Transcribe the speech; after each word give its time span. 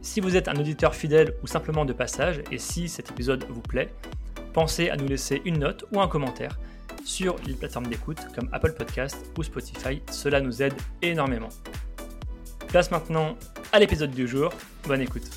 Si 0.00 0.20
vous 0.20 0.36
êtes 0.36 0.48
un 0.48 0.56
auditeur 0.56 0.94
fidèle 0.94 1.34
ou 1.42 1.46
simplement 1.46 1.84
de 1.84 1.92
passage, 1.92 2.42
et 2.50 2.58
si 2.58 2.88
cet 2.88 3.10
épisode 3.10 3.44
vous 3.48 3.62
plaît, 3.62 3.92
pensez 4.52 4.90
à 4.90 4.96
nous 4.96 5.06
laisser 5.06 5.40
une 5.44 5.58
note 5.58 5.84
ou 5.92 6.00
un 6.00 6.08
commentaire 6.08 6.58
sur 7.04 7.36
les 7.46 7.54
plateformes 7.54 7.86
d'écoute 7.86 8.18
comme 8.34 8.48
Apple 8.52 8.72
Podcast 8.72 9.16
ou 9.36 9.42
Spotify, 9.42 10.02
cela 10.10 10.40
nous 10.40 10.62
aide 10.62 10.74
énormément. 11.02 11.48
Place 12.68 12.90
maintenant 12.90 13.36
à 13.72 13.78
l'épisode 13.78 14.10
du 14.12 14.28
jour, 14.28 14.52
bonne 14.86 15.00
écoute. 15.00 15.28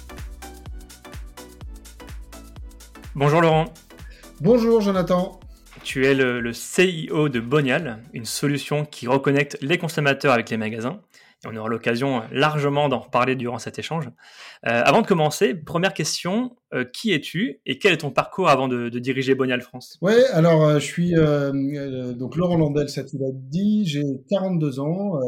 Bonjour 3.15 3.41
Laurent. 3.41 3.73
Bonjour 4.41 4.81
Jonathan. 4.81 5.39
Tu 5.83 6.05
es 6.05 6.13
le, 6.13 6.41
le 6.41 6.53
CIO 6.53 7.29
de 7.29 7.39
Bonial, 7.39 8.01
une 8.13 8.25
solution 8.25 8.85
qui 8.85 9.07
reconnecte 9.07 9.57
les 9.61 9.77
consommateurs 9.77 10.33
avec 10.33 10.49
les 10.49 10.57
magasins 10.57 10.99
on 11.45 11.55
aura 11.55 11.69
l'occasion 11.69 12.23
largement 12.31 12.89
d'en 12.89 12.99
reparler 12.99 13.35
durant 13.35 13.59
cet 13.59 13.79
échange. 13.79 14.05
Euh, 14.65 14.81
avant 14.83 15.01
de 15.01 15.07
commencer, 15.07 15.53
première 15.53 15.93
question, 15.93 16.55
euh, 16.73 16.83
qui 16.83 17.11
es-tu 17.11 17.61
et 17.65 17.77
quel 17.77 17.93
est 17.93 17.97
ton 17.97 18.11
parcours 18.11 18.49
avant 18.49 18.67
de, 18.67 18.89
diriger 18.89 19.35
Bonial 19.35 19.61
France? 19.61 19.97
Oui, 20.01 20.13
alors 20.33 20.63
euh, 20.63 20.79
je 20.79 20.85
suis 20.85 21.13
donc 21.13 22.35
Laurent 22.35 22.57
Landel, 22.57 22.89
ça 22.89 23.03
tu 23.03 23.17
l'as 23.17 23.31
dit, 23.31 23.85
j'ai 23.85 24.03
42 24.29 24.79
ans, 24.79 25.19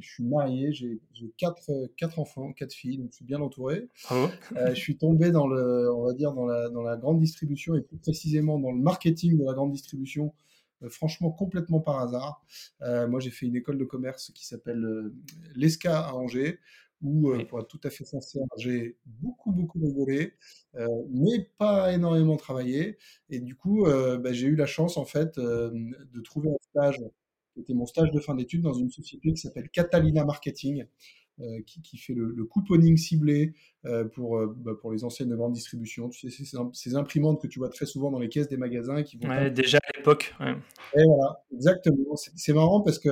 je 0.00 0.08
suis 0.08 0.24
marié, 0.24 0.72
j'ai 0.72 1.00
quatre, 1.36 1.70
quatre 1.96 2.18
enfants, 2.18 2.52
quatre 2.52 2.72
filles, 2.72 2.98
donc 2.98 3.08
je 3.10 3.16
suis 3.16 3.24
bien 3.24 3.40
entouré. 3.40 3.88
je 4.10 4.74
suis 4.74 4.96
tombé 4.96 5.30
dans 5.30 5.46
le, 5.46 5.92
on 5.92 6.06
va 6.06 6.12
dire 6.14 6.32
dans 6.32 6.46
la, 6.46 6.68
dans 6.70 6.82
la 6.82 6.96
grande 6.96 7.20
distribution 7.20 7.74
et 7.74 7.80
plus 7.80 7.98
précisément 7.98 8.58
dans 8.58 8.72
le 8.72 8.80
marketing 8.80 9.38
de 9.38 9.44
la 9.44 9.52
grande 9.52 9.72
distribution 9.72 10.00
euh, 10.20 10.49
franchement 10.88 11.30
complètement 11.30 11.80
par 11.80 12.00
hasard. 12.00 12.44
Euh, 12.82 13.06
moi, 13.08 13.20
j'ai 13.20 13.30
fait 13.30 13.46
une 13.46 13.56
école 13.56 13.78
de 13.78 13.84
commerce 13.84 14.32
qui 14.34 14.46
s'appelle 14.46 14.84
euh, 14.84 15.14
l'ESCA 15.54 16.00
à 16.00 16.14
Angers, 16.14 16.58
où, 17.02 17.32
pour 17.48 17.60
être 17.60 17.68
tout 17.68 17.80
à 17.84 17.90
fait 17.90 18.04
sincère, 18.04 18.44
j'ai 18.58 18.98
beaucoup, 19.06 19.52
beaucoup 19.52 19.78
rigolé, 19.80 20.34
mais 21.08 21.48
pas 21.56 21.94
énormément 21.94 22.36
travaillé. 22.36 22.98
Et 23.30 23.40
du 23.40 23.54
coup, 23.56 23.86
bah, 23.86 24.34
j'ai 24.34 24.48
eu 24.48 24.54
la 24.54 24.66
chance, 24.66 24.98
en 24.98 25.06
fait, 25.06 25.38
de 25.38 26.20
trouver 26.22 26.50
un 26.50 26.58
stage, 26.60 26.98
qui 27.54 27.60
était 27.60 27.72
mon 27.72 27.86
stage 27.86 28.10
de 28.10 28.20
fin 28.20 28.34
d'études, 28.34 28.60
dans 28.60 28.74
une 28.74 28.90
société 28.90 29.32
qui 29.32 29.38
s'appelle 29.38 29.70
Catalina 29.70 30.26
Marketing, 30.26 30.84
euh, 31.40 31.60
qui, 31.64 31.96
fait 31.96 32.12
le, 32.12 32.44
couponing 32.44 32.96
ciblé 32.96 33.54
euh, 33.86 34.04
pour, 34.04 34.36
euh, 34.36 34.54
bah, 34.58 34.72
pour 34.78 34.92
les 34.92 35.04
enseignes 35.04 35.28
de 35.28 35.36
grande 35.36 35.52
distribution. 35.52 36.08
Tu 36.10 36.30
sais, 36.30 36.44
ces, 36.72 36.96
imprimantes 36.96 37.40
que 37.40 37.46
tu 37.46 37.58
vois 37.58 37.70
très 37.70 37.86
souvent 37.86 38.10
dans 38.10 38.18
les 38.18 38.28
caisses 38.28 38.48
des 38.48 38.58
magasins. 38.58 39.02
Qui 39.02 39.16
vont 39.16 39.48
déjà 39.50 39.78
à 39.78 39.96
l'époque. 39.96 40.34
Et 40.40 41.04
voilà, 41.04 41.44
exactement. 41.52 42.16
C'est 42.16 42.52
marrant 42.52 42.82
parce 42.82 42.98
que 42.98 43.08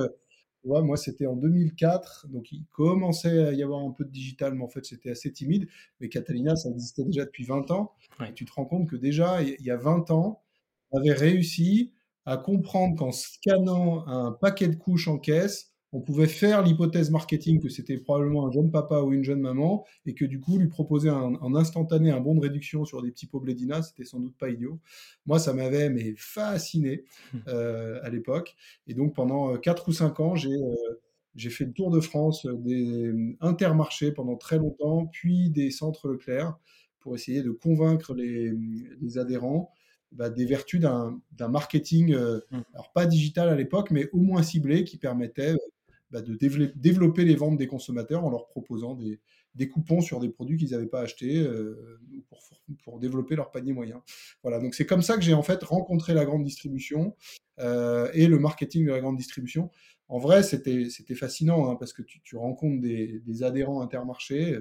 moi, 0.63 0.97
c'était 0.97 1.25
en 1.25 1.35
2004, 1.35 2.27
donc 2.29 2.51
il 2.51 2.65
commençait 2.71 3.47
à 3.47 3.53
y 3.53 3.63
avoir 3.63 3.81
un 3.81 3.91
peu 3.91 4.05
de 4.05 4.11
digital, 4.11 4.53
mais 4.53 4.63
en 4.63 4.67
fait, 4.67 4.85
c'était 4.85 5.09
assez 5.09 5.31
timide. 5.31 5.67
Mais 5.99 6.09
Catalina, 6.09 6.55
ça 6.55 6.69
existait 6.69 7.03
déjà 7.03 7.25
depuis 7.25 7.45
20 7.45 7.71
ans. 7.71 7.93
Et 8.27 8.33
tu 8.33 8.45
te 8.45 8.51
rends 8.53 8.65
compte 8.65 8.89
que 8.89 8.95
déjà, 8.95 9.41
il 9.41 9.65
y 9.65 9.71
a 9.71 9.77
20 9.77 10.11
ans, 10.11 10.43
on 10.91 10.99
avait 10.99 11.13
réussi 11.13 11.93
à 12.25 12.37
comprendre 12.37 12.95
qu'en 12.95 13.11
scannant 13.11 14.05
un 14.07 14.31
paquet 14.33 14.67
de 14.67 14.75
couches 14.75 15.07
en 15.07 15.17
caisse, 15.17 15.73
on 15.91 16.01
pouvait 16.01 16.27
faire 16.27 16.61
l'hypothèse 16.61 17.09
marketing 17.09 17.59
que 17.59 17.69
c'était 17.69 17.97
probablement 17.97 18.47
un 18.47 18.51
jeune 18.51 18.69
papa 18.69 18.99
ou 19.01 19.11
une 19.11 19.23
jeune 19.23 19.41
maman 19.41 19.85
et 20.05 20.13
que 20.13 20.25
du 20.25 20.39
coup 20.39 20.57
lui 20.57 20.67
proposer 20.67 21.09
en 21.09 21.55
instantané 21.55 22.11
un 22.11 22.19
bon 22.19 22.35
de 22.35 22.41
réduction 22.41 22.85
sur 22.85 23.01
des 23.01 23.11
petits 23.11 23.25
pots 23.25 23.39
blédina, 23.39 23.81
c'était 23.81 24.05
sans 24.05 24.19
doute 24.19 24.37
pas 24.37 24.49
idiot. 24.49 24.79
Moi, 25.25 25.39
ça 25.39 25.53
m'avait 25.53 25.89
mais 25.89 26.13
fasciné 26.15 27.05
mmh. 27.33 27.37
euh, 27.47 27.99
à 28.03 28.09
l'époque 28.09 28.55
et 28.87 28.93
donc 28.93 29.15
pendant 29.15 29.57
4 29.57 29.81
euh, 29.81 29.89
ou 29.89 29.93
5 29.93 30.19
ans, 30.19 30.35
j'ai 30.35 30.53
euh, 30.53 30.99
j'ai 31.35 31.51
fait 31.51 31.65
le 31.65 31.73
tour 31.73 31.91
de 31.91 31.99
France 31.99 32.45
des 32.45 33.13
intermarchés 33.39 34.11
pendant 34.11 34.35
très 34.35 34.57
longtemps, 34.57 35.05
puis 35.05 35.49
des 35.51 35.71
centres 35.71 36.09
Leclerc 36.09 36.57
pour 36.99 37.15
essayer 37.15 37.43
de 37.43 37.51
convaincre 37.51 38.13
les, 38.13 38.51
les 38.99 39.17
adhérents 39.17 39.71
bah, 40.11 40.29
des 40.29 40.45
vertus 40.45 40.81
d'un 40.81 41.21
marketing, 41.47 42.15
mmh. 42.15 42.61
alors 42.73 42.91
pas 42.93 43.05
digital 43.05 43.47
à 43.47 43.55
l'époque, 43.55 43.91
mais 43.91 44.09
au 44.11 44.17
moins 44.17 44.41
ciblé, 44.41 44.83
qui 44.83 44.97
permettait 44.97 45.55
bah, 46.11 46.21
de 46.21 46.35
développer 46.75 47.23
les 47.23 47.35
ventes 47.35 47.57
des 47.57 47.67
consommateurs 47.67 48.25
en 48.25 48.31
leur 48.31 48.47
proposant 48.47 48.95
des, 48.95 49.69
coupons 49.69 50.01
sur 50.01 50.19
des 50.19 50.29
produits 50.29 50.57
qu'ils 50.57 50.71
n'avaient 50.71 50.87
pas 50.87 51.01
achetés 51.01 51.37
euh, 51.37 51.99
pour, 52.83 52.99
développer 52.99 53.35
leur 53.35 53.51
panier 53.51 53.73
moyen. 53.73 54.01
Voilà, 54.41 54.59
donc 54.59 54.73
c'est 54.73 54.85
comme 54.85 55.03
ça 55.03 55.15
que 55.15 55.21
j'ai 55.21 55.33
en 55.33 55.43
fait 55.43 55.63
rencontré 55.63 56.13
la 56.13 56.25
grande 56.25 56.43
distribution 56.43 57.15
euh, 57.59 58.09
et 58.13 58.27
le 58.27 58.39
marketing 58.39 58.85
de 58.85 58.91
la 58.91 59.01
grande 59.01 59.17
distribution. 59.17 59.69
En 60.07 60.17
vrai, 60.17 60.41
c'était 60.41 60.89
fascinant 61.15 61.69
hein, 61.69 61.75
parce 61.75 61.93
que 61.93 62.01
tu, 62.01 62.35
rencontres 62.35 62.81
des, 62.81 63.19
des, 63.19 63.43
adhérents 63.43 63.81
intermarchés. 63.81 64.57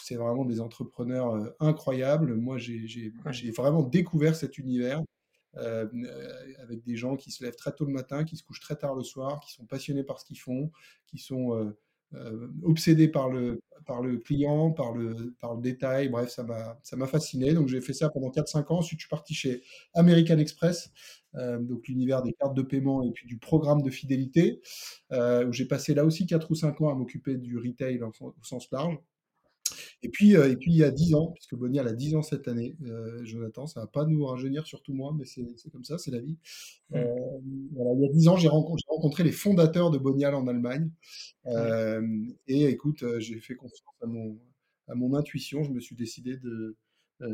C'est 0.00 0.14
vraiment 0.14 0.44
des 0.44 0.60
entrepreneurs 0.60 1.34
euh, 1.34 1.50
incroyables. 1.58 2.34
Moi, 2.36 2.58
j'ai 2.58 3.12
vraiment 3.56 3.82
découvert 3.82 4.36
cet 4.36 4.58
univers. 4.58 5.02
Euh, 5.56 5.86
euh, 5.94 6.52
avec 6.62 6.84
des 6.84 6.96
gens 6.96 7.16
qui 7.16 7.32
se 7.32 7.42
lèvent 7.42 7.56
très 7.56 7.72
tôt 7.72 7.84
le 7.84 7.92
matin, 7.92 8.24
qui 8.24 8.36
se 8.36 8.44
couchent 8.44 8.60
très 8.60 8.76
tard 8.76 8.94
le 8.94 9.02
soir, 9.02 9.40
qui 9.40 9.52
sont 9.52 9.64
passionnés 9.64 10.04
par 10.04 10.20
ce 10.20 10.24
qu'ils 10.24 10.38
font, 10.38 10.70
qui 11.06 11.18
sont 11.18 11.74
euh, 12.14 12.48
obsédés 12.62 13.08
par 13.08 13.28
le, 13.28 13.60
par 13.84 14.00
le 14.00 14.18
client, 14.18 14.70
par 14.70 14.92
le, 14.92 15.34
par 15.40 15.56
le 15.56 15.60
détail. 15.60 16.08
Bref, 16.08 16.30
ça 16.30 16.44
m'a 16.44 17.06
fasciné. 17.06 17.52
Donc, 17.52 17.68
j'ai 17.68 17.80
fait 17.80 17.92
ça 17.94 18.10
pendant 18.10 18.30
4-5 18.30 18.72
ans. 18.72 18.78
Ensuite, 18.78 19.00
je 19.00 19.06
suis 19.06 19.10
parti 19.10 19.34
chez 19.34 19.62
American 19.94 20.38
Express, 20.38 20.92
donc 21.34 21.86
l'univers 21.88 22.22
des 22.22 22.32
cartes 22.32 22.54
de 22.54 22.62
paiement 22.62 23.02
et 23.02 23.10
puis 23.10 23.26
du 23.26 23.38
programme 23.38 23.82
de 23.82 23.90
fidélité, 23.90 24.60
où 25.12 25.52
j'ai 25.52 25.66
passé 25.66 25.94
là 25.94 26.04
aussi 26.04 26.26
4 26.26 26.50
ou 26.50 26.54
5 26.54 26.80
ans 26.80 26.90
à 26.90 26.94
m'occuper 26.94 27.36
du 27.36 27.58
retail 27.58 28.00
au 28.02 28.34
sens 28.42 28.70
large. 28.70 28.98
Et 30.02 30.08
puis, 30.08 30.36
euh, 30.36 30.50
et 30.50 30.56
puis 30.56 30.72
il 30.72 30.78
y 30.78 30.84
a 30.84 30.90
10 30.90 31.14
ans, 31.14 31.32
puisque 31.34 31.54
Bonial 31.54 31.86
a 31.86 31.92
10 31.92 32.16
ans 32.16 32.22
cette 32.22 32.48
année, 32.48 32.76
euh, 32.86 33.22
Jonathan, 33.24 33.66
ça 33.66 33.80
va 33.80 33.86
pas 33.86 34.06
nous 34.06 34.24
rajeunir, 34.24 34.66
surtout 34.66 34.94
moi, 34.94 35.14
mais 35.16 35.26
c'est 35.26 35.70
comme 35.70 35.84
ça, 35.84 35.98
c'est 35.98 36.10
la 36.10 36.20
vie. 36.20 36.38
Mmh. 36.90 36.96
Euh, 36.96 37.04
voilà, 37.74 37.90
il 37.94 38.00
y 38.00 38.08
a 38.08 38.12
10 38.12 38.28
ans, 38.28 38.36
j'ai 38.36 38.48
rencontré, 38.48 38.84
rencontré, 38.88 39.24
les 39.24 39.32
fondateurs 39.32 39.90
de 39.90 39.98
Bonial 39.98 40.34
en 40.34 40.46
Allemagne. 40.46 40.90
et 42.48 42.64
écoute, 42.64 43.04
j'ai 43.18 43.40
fait 43.40 43.54
confiance 43.54 43.82
à 44.02 44.06
mon, 44.06 44.38
à 44.88 44.94
mon 44.94 45.14
intuition, 45.14 45.62
je 45.62 45.70
me 45.70 45.80
suis 45.80 45.96
décidé 45.96 46.38
de, 46.38 46.76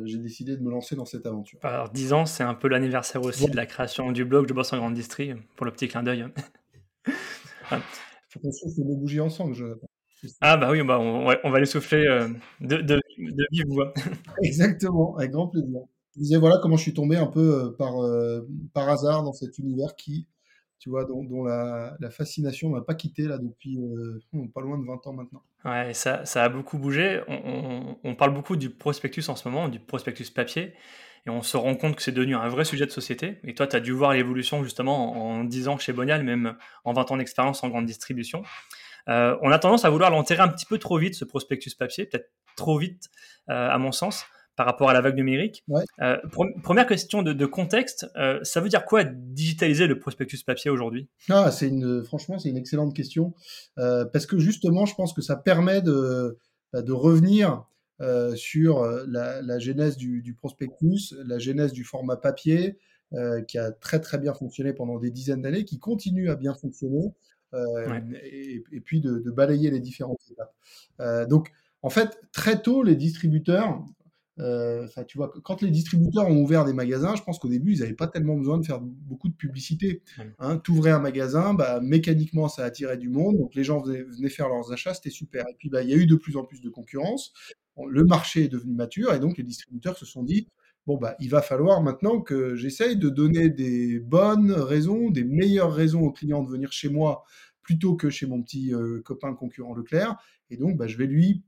j'ai 0.04 0.18
décidé 0.18 0.56
de 0.56 0.62
me 0.62 0.70
lancer 0.70 0.96
dans 0.96 1.04
cette 1.04 1.26
aventure. 1.26 1.60
Alors, 1.62 1.90
10 1.90 2.12
ans, 2.14 2.26
c'est 2.26 2.42
un 2.42 2.54
peu 2.54 2.66
l'anniversaire 2.66 3.22
aussi 3.22 3.48
de 3.48 3.54
la 3.54 3.66
création 3.66 4.10
du 4.10 4.24
blog 4.24 4.48
Je 4.48 4.54
bosse 4.54 4.72
en 4.72 4.78
grande 4.78 4.94
distri, 4.94 5.34
pour 5.54 5.66
le 5.66 5.72
petit 5.72 5.86
clin 5.86 6.02
d'œil. 6.02 6.26
Il 7.06 7.12
faut 8.28 8.40
qu'on 8.40 8.50
souffle 8.52 8.80
nos 8.80 8.96
bougies 8.96 9.20
ensemble, 9.20 9.54
Jonathan. 9.54 9.86
Ah 10.40 10.56
bah 10.56 10.70
oui, 10.70 10.82
bah 10.82 10.98
on, 10.98 11.26
on 11.44 11.50
va 11.50 11.60
les 11.60 11.66
souffler 11.66 12.06
euh, 12.06 12.28
de, 12.60 12.76
de, 12.76 13.00
de, 13.18 13.46
vive 13.50 13.66
voix. 13.68 13.92
Exactement, 14.42 15.16
avec 15.16 15.30
grand 15.30 15.48
plaisir. 15.48 15.80
Je 16.14 16.20
disais 16.22 16.38
voilà 16.38 16.58
comment 16.62 16.76
je 16.76 16.82
suis 16.82 16.94
tombé 16.94 17.16
un 17.16 17.26
peu 17.26 17.40
euh, 17.40 17.70
par, 17.76 18.02
euh, 18.02 18.48
par 18.72 18.88
hasard 18.88 19.22
dans 19.22 19.32
cet 19.32 19.58
univers 19.58 19.94
qui, 19.96 20.28
tu 20.78 20.90
vois, 20.90 21.04
dont, 21.04 21.24
dont 21.24 21.44
la, 21.44 21.96
la, 22.00 22.10
fascination 22.10 22.70
m'a 22.70 22.80
pas 22.80 22.94
quitté 22.94 23.22
là 23.22 23.38
depuis 23.38 23.78
pas 24.54 24.60
loin 24.60 24.78
de 24.78 24.86
20 24.86 25.06
ans 25.06 25.12
maintenant. 25.12 25.42
Ouais, 25.64 25.92
ça, 25.94 26.24
ça 26.24 26.44
a 26.44 26.48
beaucoup 26.48 26.78
bougé. 26.78 27.22
On, 27.28 27.96
on, 28.02 28.14
parle 28.14 28.32
beaucoup 28.32 28.56
du 28.56 28.70
prospectus 28.70 29.28
en 29.28 29.36
ce 29.36 29.48
moment, 29.48 29.68
du 29.68 29.80
prospectus 29.80 30.30
papier, 30.30 30.74
et 31.26 31.30
on 31.30 31.42
se 31.42 31.56
rend 31.56 31.74
compte 31.74 31.96
que 31.96 32.02
c'est 32.02 32.12
devenu 32.12 32.36
un 32.36 32.48
vrai 32.48 32.64
sujet 32.64 32.86
de 32.86 32.90
société. 32.90 33.38
Et 33.44 33.54
toi, 33.54 33.66
tu 33.66 33.76
as 33.76 33.80
dû 33.80 33.92
voir 33.92 34.12
l'évolution 34.12 34.62
justement 34.62 35.12
en, 35.12 35.40
en 35.40 35.44
10 35.44 35.68
ans 35.68 35.78
chez 35.78 35.92
Bonial, 35.92 36.22
même 36.22 36.56
en 36.84 36.92
20 36.92 37.10
ans 37.10 37.16
d'expérience 37.16 37.64
en 37.64 37.68
grande 37.68 37.86
distribution. 37.86 38.42
Euh, 39.08 39.36
on 39.42 39.50
a 39.50 39.58
tendance 39.58 39.84
à 39.84 39.90
vouloir 39.90 40.10
l'enterrer 40.10 40.42
un 40.42 40.48
petit 40.48 40.66
peu 40.66 40.78
trop 40.78 40.98
vite, 40.98 41.14
ce 41.14 41.24
prospectus 41.24 41.74
papier, 41.74 42.06
peut-être 42.06 42.30
trop 42.56 42.78
vite, 42.78 43.08
euh, 43.50 43.68
à 43.68 43.78
mon 43.78 43.92
sens, 43.92 44.24
par 44.56 44.66
rapport 44.66 44.88
à 44.88 44.94
la 44.94 45.00
vague 45.00 45.16
numérique. 45.16 45.64
Euh, 46.00 46.16
première 46.62 46.86
question 46.86 47.22
de, 47.22 47.46
contexte, 47.46 48.06
ça 48.42 48.60
veut 48.60 48.68
dire 48.68 48.84
quoi 48.84 49.04
digitaliser 49.04 49.86
le 49.86 49.98
prospectus 49.98 50.42
papier 50.42 50.70
aujourd'hui? 50.70 51.08
Ah, 51.28 51.50
c'est 51.50 51.68
une, 51.68 52.02
Franchement, 52.04 52.38
c'est 52.38 52.48
une 52.48 52.56
excellente 52.56 52.94
question, 52.94 53.34
parce 53.76 54.26
que 54.26 54.38
justement, 54.38 54.86
je 54.86 54.94
pense 54.94 55.12
que 55.12 55.22
ça 55.22 55.36
permet 55.36 55.82
de, 55.82 56.38
bah, 56.72 56.82
de 56.82 56.92
revenir 56.92 57.64
sur 58.34 58.82
la, 59.06 59.58
genèse 59.58 59.98
du, 59.98 60.22
du, 60.22 60.34
prospectus, 60.34 61.14
la 61.26 61.38
genèse 61.38 61.72
du 61.72 61.84
format 61.84 62.16
papier, 62.16 62.78
qui 63.46 63.58
a 63.58 63.72
très 63.72 64.00
très 64.00 64.16
bien 64.16 64.32
fonctionné 64.32 64.72
pendant 64.72 64.98
des 64.98 65.10
dizaines 65.10 65.42
d'années, 65.42 65.66
qui 65.66 65.78
continue 65.78 66.30
à 66.30 66.34
bien 66.34 66.54
fonctionner, 66.54 67.12
euh, 67.54 68.00
et, 68.22 68.80
puis 68.84 69.00
de, 69.00 69.30
balayer 69.30 69.70
les 69.70 69.80
différentes 69.80 70.20
étapes. 70.30 70.54
Euh, 71.00 71.26
donc, 71.26 71.52
en 71.82 71.90
fait, 71.90 72.18
très 72.32 72.60
tôt, 72.60 72.82
les 72.82 72.96
distributeurs 72.96 73.84
Enfin, 74.38 75.04
tu 75.04 75.16
vois, 75.16 75.32
quand 75.44 75.62
les 75.62 75.70
distributeurs 75.70 76.28
ont 76.28 76.42
ouvert 76.42 76.66
des 76.66 76.74
magasins, 76.74 77.14
je 77.16 77.22
pense 77.22 77.38
qu'au 77.38 77.48
début, 77.48 77.72
ils 77.72 77.80
n'avaient 77.80 77.94
pas 77.94 78.06
tellement 78.06 78.36
besoin 78.36 78.58
de 78.58 78.66
faire 78.66 78.80
beaucoup 78.82 79.30
de 79.30 79.34
publicité. 79.34 80.02
Hein, 80.38 80.58
T'ouvrais 80.58 80.90
un 80.90 80.98
magasin, 80.98 81.54
bah, 81.54 81.80
mécaniquement, 81.80 82.46
ça 82.48 82.64
attirait 82.64 82.98
du 82.98 83.08
monde, 83.08 83.38
donc 83.38 83.54
les 83.54 83.64
gens 83.64 83.80
venaient, 83.80 84.28
faire 84.28 84.50
leurs 84.50 84.72
achats, 84.72 84.92
c'était 84.92 85.08
super. 85.08 85.46
Et 85.48 85.54
puis, 85.56 85.70
bah, 85.70 85.82
il 85.82 85.88
y 85.88 85.94
a 85.94 85.96
eu 85.96 86.06
de 86.06 86.16
plus 86.16 86.36
en 86.36 86.44
plus 86.44 86.60
de 86.60 86.68
concurrence. 86.68 87.32
Le 87.88 88.04
marché 88.04 88.44
est 88.44 88.48
devenu 88.48 88.74
mature, 88.74 89.14
et 89.14 89.20
donc 89.20 89.38
les 89.38 89.44
distributeurs 89.44 89.96
se 89.96 90.04
sont 90.04 90.22
dit, 90.22 90.48
bon, 90.86 90.96
bah, 90.96 91.16
il 91.20 91.30
va 91.30 91.42
falloir 91.42 91.82
maintenant 91.82 92.20
que 92.20 92.54
j'essaye 92.56 92.96
de 92.96 93.08
donner 93.08 93.48
des 93.48 93.98
bonnes 93.98 94.52
raisons, 94.52 95.10
des 95.10 95.24
meilleures 95.24 95.72
raisons 95.72 96.02
aux 96.02 96.12
clients 96.12 96.42
de 96.42 96.50
venir 96.50 96.72
chez 96.72 96.88
moi 96.88 97.24
plutôt 97.62 97.96
que 97.96 98.10
chez 98.10 98.26
mon 98.26 98.42
petit 98.42 98.72
euh, 98.72 99.02
copain 99.04 99.34
concurrent 99.34 99.74
Leclerc. 99.74 100.16
Et 100.50 100.56
donc, 100.56 100.76
bah, 100.76 100.86
je 100.86 100.96
vais 100.96 101.06
lui, 101.06 101.42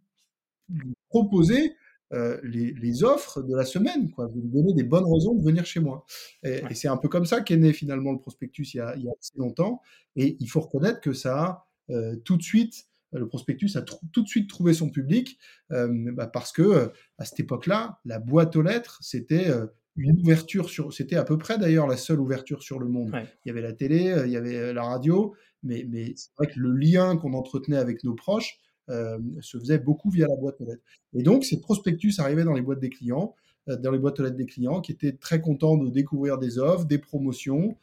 proposer 1.08 1.75
euh, 2.12 2.38
les, 2.43 3.05
offres 3.05 3.43
de 3.43 3.55
la 3.55 3.64
semaine, 3.64 4.11
quoi. 4.11 4.29
Je 4.29 4.35
vais 4.35 4.40
lui 4.40 4.50
donner 4.50 4.75
des 4.75 4.82
bonnes 4.82 5.11
raisons 5.11 5.35
de 5.35 5.43
venir 5.43 5.64
chez 5.64 5.81
moi. 5.81 6.05
Et, 6.43 6.62
c'est 6.75 6.88
un 6.88 6.96
peu 6.96 7.08
comme 7.08 7.25
ça 7.25 7.40
qu'est 7.40 7.56
né 7.56 7.73
finalement 7.73 8.12
le 8.12 8.19
prospectus 8.19 8.75
il 8.75 8.79
y, 8.79 8.81
a, 8.81 8.90
assez 8.90 9.37
longtemps. 9.37 9.81
Et 10.17 10.37
il 10.40 10.49
faut 10.49 10.61
reconnaître 10.61 11.00
que 11.00 11.12
ça 11.12 11.38
a 11.38 11.69
euh, 11.90 12.17
tout 12.17 12.37
de 12.37 12.43
suite 12.43 12.88
le 13.12 13.26
prospectus 13.26 13.76
a 13.76 13.82
tout 13.82 14.22
de 14.22 14.28
suite 14.28 14.49
trouvé 14.49 14.75
son 14.75 14.90
public 14.90 15.38
bah, 15.70 16.26
parce 16.26 16.52
que 16.52 16.93
à 17.19 17.25
cette 17.25 17.40
époque-là, 17.40 18.00
la 18.05 18.19
boîte 18.19 18.56
aux 18.56 18.62
lettres, 18.62 18.99
c'était 19.02 19.50
une 19.96 20.20
ouverture 20.20 20.69
sur, 20.70 20.93
c'était 20.93 21.16
à 21.16 21.25
peu 21.25 21.38
près 21.38 21.58
d'ailleurs 21.58 21.87
la 21.87 21.96
seule 21.96 22.20
ouverture 22.20 22.62
sur 22.62 22.78
le 22.78 22.88
monde. 22.88 23.12
Il 23.44 23.49
y 23.49 23.50
avait 23.50 23.62
la 23.62 23.72
télé, 23.72 24.14
il 24.26 24.31
y 24.31 24.37
avait 24.37 24.72
la 24.72 24.82
radio, 24.82 25.34
mais, 25.62 25.87
mais 25.88 26.14
c'est 26.16 26.31
vrai 26.38 26.46
que 26.46 26.60
le 26.60 26.72
lien 26.72 27.16
qu'on 27.16 27.34
entretenait 27.34 27.78
avec 27.78 28.05
nos 28.05 28.14
proches 28.14 28.58
se 28.88 29.58
faisait 29.58 29.78
beaucoup 29.78 30.11
via 30.11 30.26
la 30.26 30.37
boîte 30.37 30.61
aux 30.61 30.66
lettres. 30.66 30.82
Et 31.14 31.22
donc, 31.22 31.44
ces 31.44 31.61
prospectus 31.61 32.14
arrivaient 32.19 32.44
dans 32.44 32.54
les 32.54 32.62
boîtes 32.62 32.81
des 32.81 32.90
clients, 32.90 33.34
dans 33.66 33.90
les 33.90 33.99
boîtes 33.99 34.20
aux 34.20 34.22
lettres 34.22 34.37
des 34.37 34.46
clients, 34.46 34.81
qui 34.81 34.93
étaient 34.93 35.12
très 35.12 35.40
contents 35.40 35.76
de 35.76 35.90
découvrir 35.90 36.38
des 36.38 36.58
offres, 36.58 36.87
des 36.87 36.99
promotions, 36.99 37.76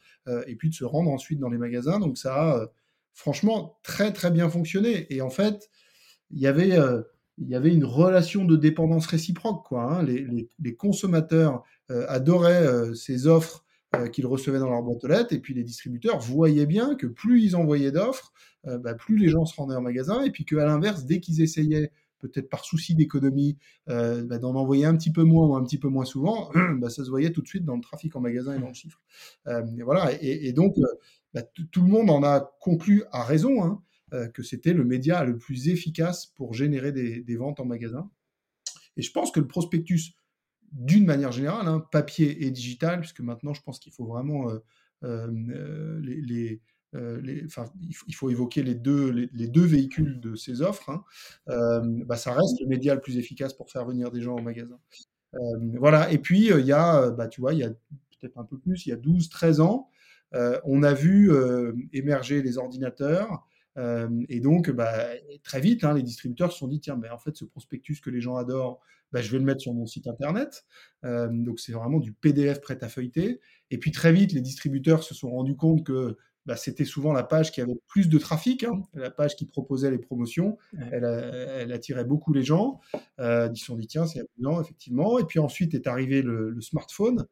et 0.46 0.56
puis 0.56 0.70
de 0.70 0.74
se 0.74 0.84
rendre 0.84 1.10
ensuite 1.10 1.38
dans 1.38 1.50
les 1.50 1.58
magasins. 1.58 2.00
Donc, 2.00 2.16
ça 2.16 2.34
a 2.34 2.66
franchement 3.16 3.78
très 3.82 4.12
très 4.12 4.30
bien 4.30 4.48
fonctionné. 4.48 5.12
Et 5.12 5.22
en 5.22 5.30
fait, 5.30 5.70
il 6.30 6.38
y 6.38 6.46
avait, 6.46 6.78
euh, 6.78 7.02
il 7.38 7.48
y 7.48 7.56
avait 7.56 7.74
une 7.74 7.84
relation 7.84 8.44
de 8.44 8.56
dépendance 8.56 9.06
réciproque. 9.06 9.64
Quoi, 9.66 9.82
hein. 9.82 10.02
les, 10.04 10.76
consommateurs 10.76 11.64
euh, 11.90 12.04
adoraient 12.08 12.66
euh, 12.66 12.94
ces 12.94 13.26
offres 13.26 13.64
qu'ils 14.12 14.26
recevaient 14.26 14.58
dans 14.58 14.68
leur 14.68 14.82
boîte 14.82 15.02
aux 15.04 15.08
lettres, 15.08 15.32
et 15.32 15.38
puis 15.38 15.54
les 15.54 15.64
distributeurs 15.64 16.18
voyaient 16.18 16.66
bien 16.66 16.96
que 16.96 17.06
plus 17.06 17.42
ils 17.42 17.56
envoyaient 17.56 17.92
d'offres, 17.92 18.30
bah, 18.64 18.92
plus 18.92 19.16
les 19.16 19.30
gens 19.30 19.46
se 19.46 19.56
rendaient 19.56 19.76
en 19.76 19.80
magasin, 19.80 20.22
et 20.22 20.30
puis 20.30 20.44
qu'à 20.44 20.66
l'inverse, 20.66 21.06
dès 21.06 21.18
qu'ils 21.18 21.40
essayaient 21.40 21.92
peut-être 22.18 22.50
par 22.50 22.62
souci 22.66 22.94
d'économie, 22.94 23.56
bah, 23.86 24.38
d'en 24.38 24.54
envoyer 24.54 24.84
un 24.84 24.94
petit 24.94 25.10
peu 25.10 25.22
moins 25.22 25.46
ou 25.46 25.56
un 25.56 25.64
petit 25.64 25.78
peu 25.78 25.88
moins 25.88 26.04
souvent, 26.04 26.50
bah, 26.78 26.90
ça 26.90 27.06
se 27.06 27.08
voyait 27.08 27.30
tout 27.30 27.40
de 27.40 27.48
suite 27.48 27.64
dans 27.64 27.76
le 27.76 27.80
trafic 27.80 28.14
en 28.16 28.20
magasin 28.20 28.54
et 28.54 28.58
dans 28.58 28.68
le 28.68 28.74
chiffre. 28.74 29.00
et 29.46 29.82
voilà. 29.82 30.10
Et, 30.20 30.52
donc, 30.52 30.74
bah, 31.36 31.42
tout 31.42 31.82
le 31.82 31.88
monde 31.88 32.08
en 32.08 32.22
a 32.22 32.50
conclu 32.60 33.04
à 33.12 33.22
raison 33.22 33.62
hein, 33.62 33.82
euh, 34.14 34.26
que 34.26 34.42
c'était 34.42 34.72
le 34.72 34.84
média 34.84 35.22
le 35.22 35.36
plus 35.36 35.68
efficace 35.68 36.24
pour 36.24 36.54
générer 36.54 36.92
des, 36.92 37.36
ventes 37.36 37.60
en 37.60 37.66
magasin. 37.66 38.10
Et 38.96 39.02
je 39.02 39.12
pense 39.12 39.30
que 39.30 39.40
le 39.40 39.46
prospectus, 39.46 40.14
d'une 40.72 41.04
manière 41.04 41.32
générale, 41.32 41.68
hein, 41.68 41.86
papier 41.92 42.46
et 42.46 42.50
digital, 42.50 43.00
puisque 43.00 43.20
maintenant 43.20 43.52
je 43.52 43.60
pense 43.60 43.78
qu'il 43.78 43.92
faut 43.92 44.06
vraiment 44.06 44.48
euh, 44.50 44.60
euh, 45.04 46.00
les, 46.00 46.62
il 46.94 48.14
faut 48.14 48.30
évoquer 48.30 48.62
les 48.62 48.74
deux, 48.74 49.10
les, 49.10 49.48
deux 49.48 49.66
véhicules 49.66 50.18
de 50.18 50.36
ces 50.36 50.62
offres, 50.62 50.88
hein, 50.88 51.04
bah, 52.06 52.16
ça 52.16 52.32
reste 52.32 52.58
le 52.62 52.66
média 52.66 52.94
le 52.94 53.02
plus 53.02 53.18
efficace 53.18 53.52
pour 53.52 53.70
faire 53.70 53.84
venir 53.84 54.10
des 54.10 54.22
gens 54.22 54.36
au 54.36 54.40
magasin. 54.40 54.78
voilà, 55.74 56.10
et 56.10 56.16
puis 56.16 56.46
il 56.46 56.64
y 56.64 56.72
a, 56.72 57.10
bah, 57.10 57.28
tu 57.28 57.42
vois, 57.42 57.52
il 57.52 57.58
y 57.58 57.64
a 57.64 57.68
peut-être 57.68 58.38
un 58.38 58.44
peu 58.44 58.58
plus, 58.58 58.86
il 58.86 58.88
y 58.88 58.92
a 58.92 58.96
12, 58.96 59.28
13 59.28 59.60
ans, 59.60 59.90
on 60.32 60.82
a 60.82 60.94
vu 60.94 61.30
euh, 61.30 61.72
émerger 61.92 62.42
les 62.42 62.58
ordinateurs. 62.58 63.46
Euh, 63.78 64.08
et 64.28 64.40
donc, 64.40 64.70
bah, 64.70 64.92
très 65.42 65.60
vite, 65.60 65.84
hein, 65.84 65.94
les 65.94 66.02
distributeurs 66.02 66.52
se 66.52 66.58
sont 66.58 66.68
dit, 66.68 66.80
tiens, 66.80 66.96
ben, 66.96 67.12
en 67.12 67.18
fait, 67.18 67.36
ce 67.36 67.44
prospectus 67.44 68.00
que 68.00 68.10
les 68.10 68.20
gens 68.20 68.36
adorent, 68.36 68.80
bah, 69.12 69.20
je 69.20 69.30
vais 69.30 69.38
le 69.38 69.44
mettre 69.44 69.60
sur 69.60 69.74
mon 69.74 69.86
site 69.86 70.06
internet. 70.06 70.64
donc, 71.02 71.60
c'est 71.60 71.72
vraiment 71.72 72.00
du 72.00 72.12
PDF 72.12 72.60
prêt 72.60 72.78
à 72.82 72.88
feuilleter. 72.88 73.40
Et 73.70 73.78
puis, 73.78 73.92
très 73.92 74.12
vite, 74.12 74.32
les 74.32 74.40
distributeurs 74.40 75.02
se 75.02 75.14
sont 75.14 75.30
rendus 75.30 75.56
compte 75.56 75.84
que 75.84 76.16
bah, 76.46 76.56
c'était 76.56 76.84
souvent 76.84 77.12
la 77.12 77.24
page 77.24 77.50
qui 77.50 77.60
avait 77.60 77.74
plus 77.88 78.08
de 78.08 78.18
trafic, 78.18 78.62
hein. 78.62 78.80
la 78.94 79.10
page 79.10 79.34
qui 79.34 79.46
proposait 79.46 79.90
les 79.90 79.98
promotions. 79.98 80.58
Elle, 80.92 81.72
attirait 81.72 82.04
beaucoup 82.04 82.32
les 82.32 82.44
gens. 82.44 82.80
ils 83.18 83.50
se 83.56 83.64
sont 83.64 83.76
dit, 83.76 83.88
tiens, 83.88 84.06
c'est 84.06 84.20
amusant, 84.20 84.62
effectivement. 84.62 85.18
Et 85.18 85.24
puis 85.24 85.38
ensuite 85.38 85.74
est 85.74 85.86
arrivé 85.86 86.22
le, 86.22 86.58
smartphone. 86.60 87.26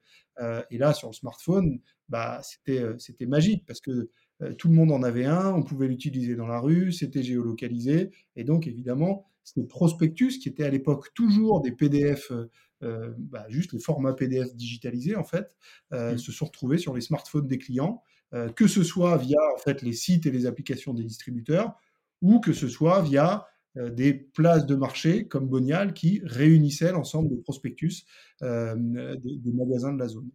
Et 0.71 0.79
là, 0.79 0.93
sur 0.93 1.09
le 1.09 1.15
smartphone, 1.15 1.81
bah, 2.09 2.41
c'était, 2.43 2.85
c'était 2.99 3.27
magique 3.27 3.65
parce 3.67 3.81
que 3.81 4.11
tout 4.59 4.69
le 4.69 4.75
monde 4.75 4.91
en 4.91 5.03
avait 5.03 5.27
un, 5.27 5.55
on 5.55 5.63
pouvait 5.63 5.87
l'utiliser 5.87 6.35
dans 6.35 6.47
la 6.47 6.59
rue, 6.59 6.93
c'était 6.93 7.23
géolocalisé. 7.23 8.11
Et 8.37 8.45
donc, 8.45 8.67
évidemment, 8.67 9.27
ces 9.45 9.67
prospectus, 9.67 10.39
qui 10.39 10.49
étaient 10.49 10.65
à 10.65 10.71
l'époque 10.71 11.15
toujours 11.15 11.61
des 11.61 11.73
PDF, 11.73 12.33
bah, 12.81 13.47
juste 13.49 13.73
les 13.73 13.79
formats 13.79 14.13
PDF 14.13 14.55
digitalisés, 14.55 15.17
en 15.17 15.25
fait, 15.25 15.57
mmh. 15.93 16.19
se 16.19 16.33
sont 16.33 16.47
retrouvés 16.47 16.79
sur 16.79 16.95
les 16.95 17.01
smartphones 17.01 17.47
des 17.47 17.59
clients. 17.59 18.03
Euh, 18.35 18.49
que 18.49 18.67
ce 18.67 18.83
soit 18.83 19.17
via 19.17 19.39
en 19.55 19.59
fait 19.59 19.81
les 19.83 19.93
sites 19.93 20.27
et 20.27 20.31
les 20.31 20.47
applications 20.47 20.93
des 20.93 21.05
distributeurs, 21.05 21.75
ou 22.21 22.41
que 22.41 22.53
ce 22.53 22.69
soit 22.69 23.01
via 23.01 23.35
euh, 23.35 23.45
des 23.77 24.15
places 24.15 24.67
de 24.67 24.75
marché 24.75 25.27
comme 25.27 25.49
Bonial 25.49 25.95
qui 25.95 26.21
réunissaient 26.25 26.93
l'ensemble 26.93 27.29
des 27.29 27.37
prospectus 27.37 28.05
euh, 28.43 28.75
des, 28.77 29.53
magasins 29.53 29.93
de 29.93 29.99
la 29.99 30.09
zone. 30.09 30.29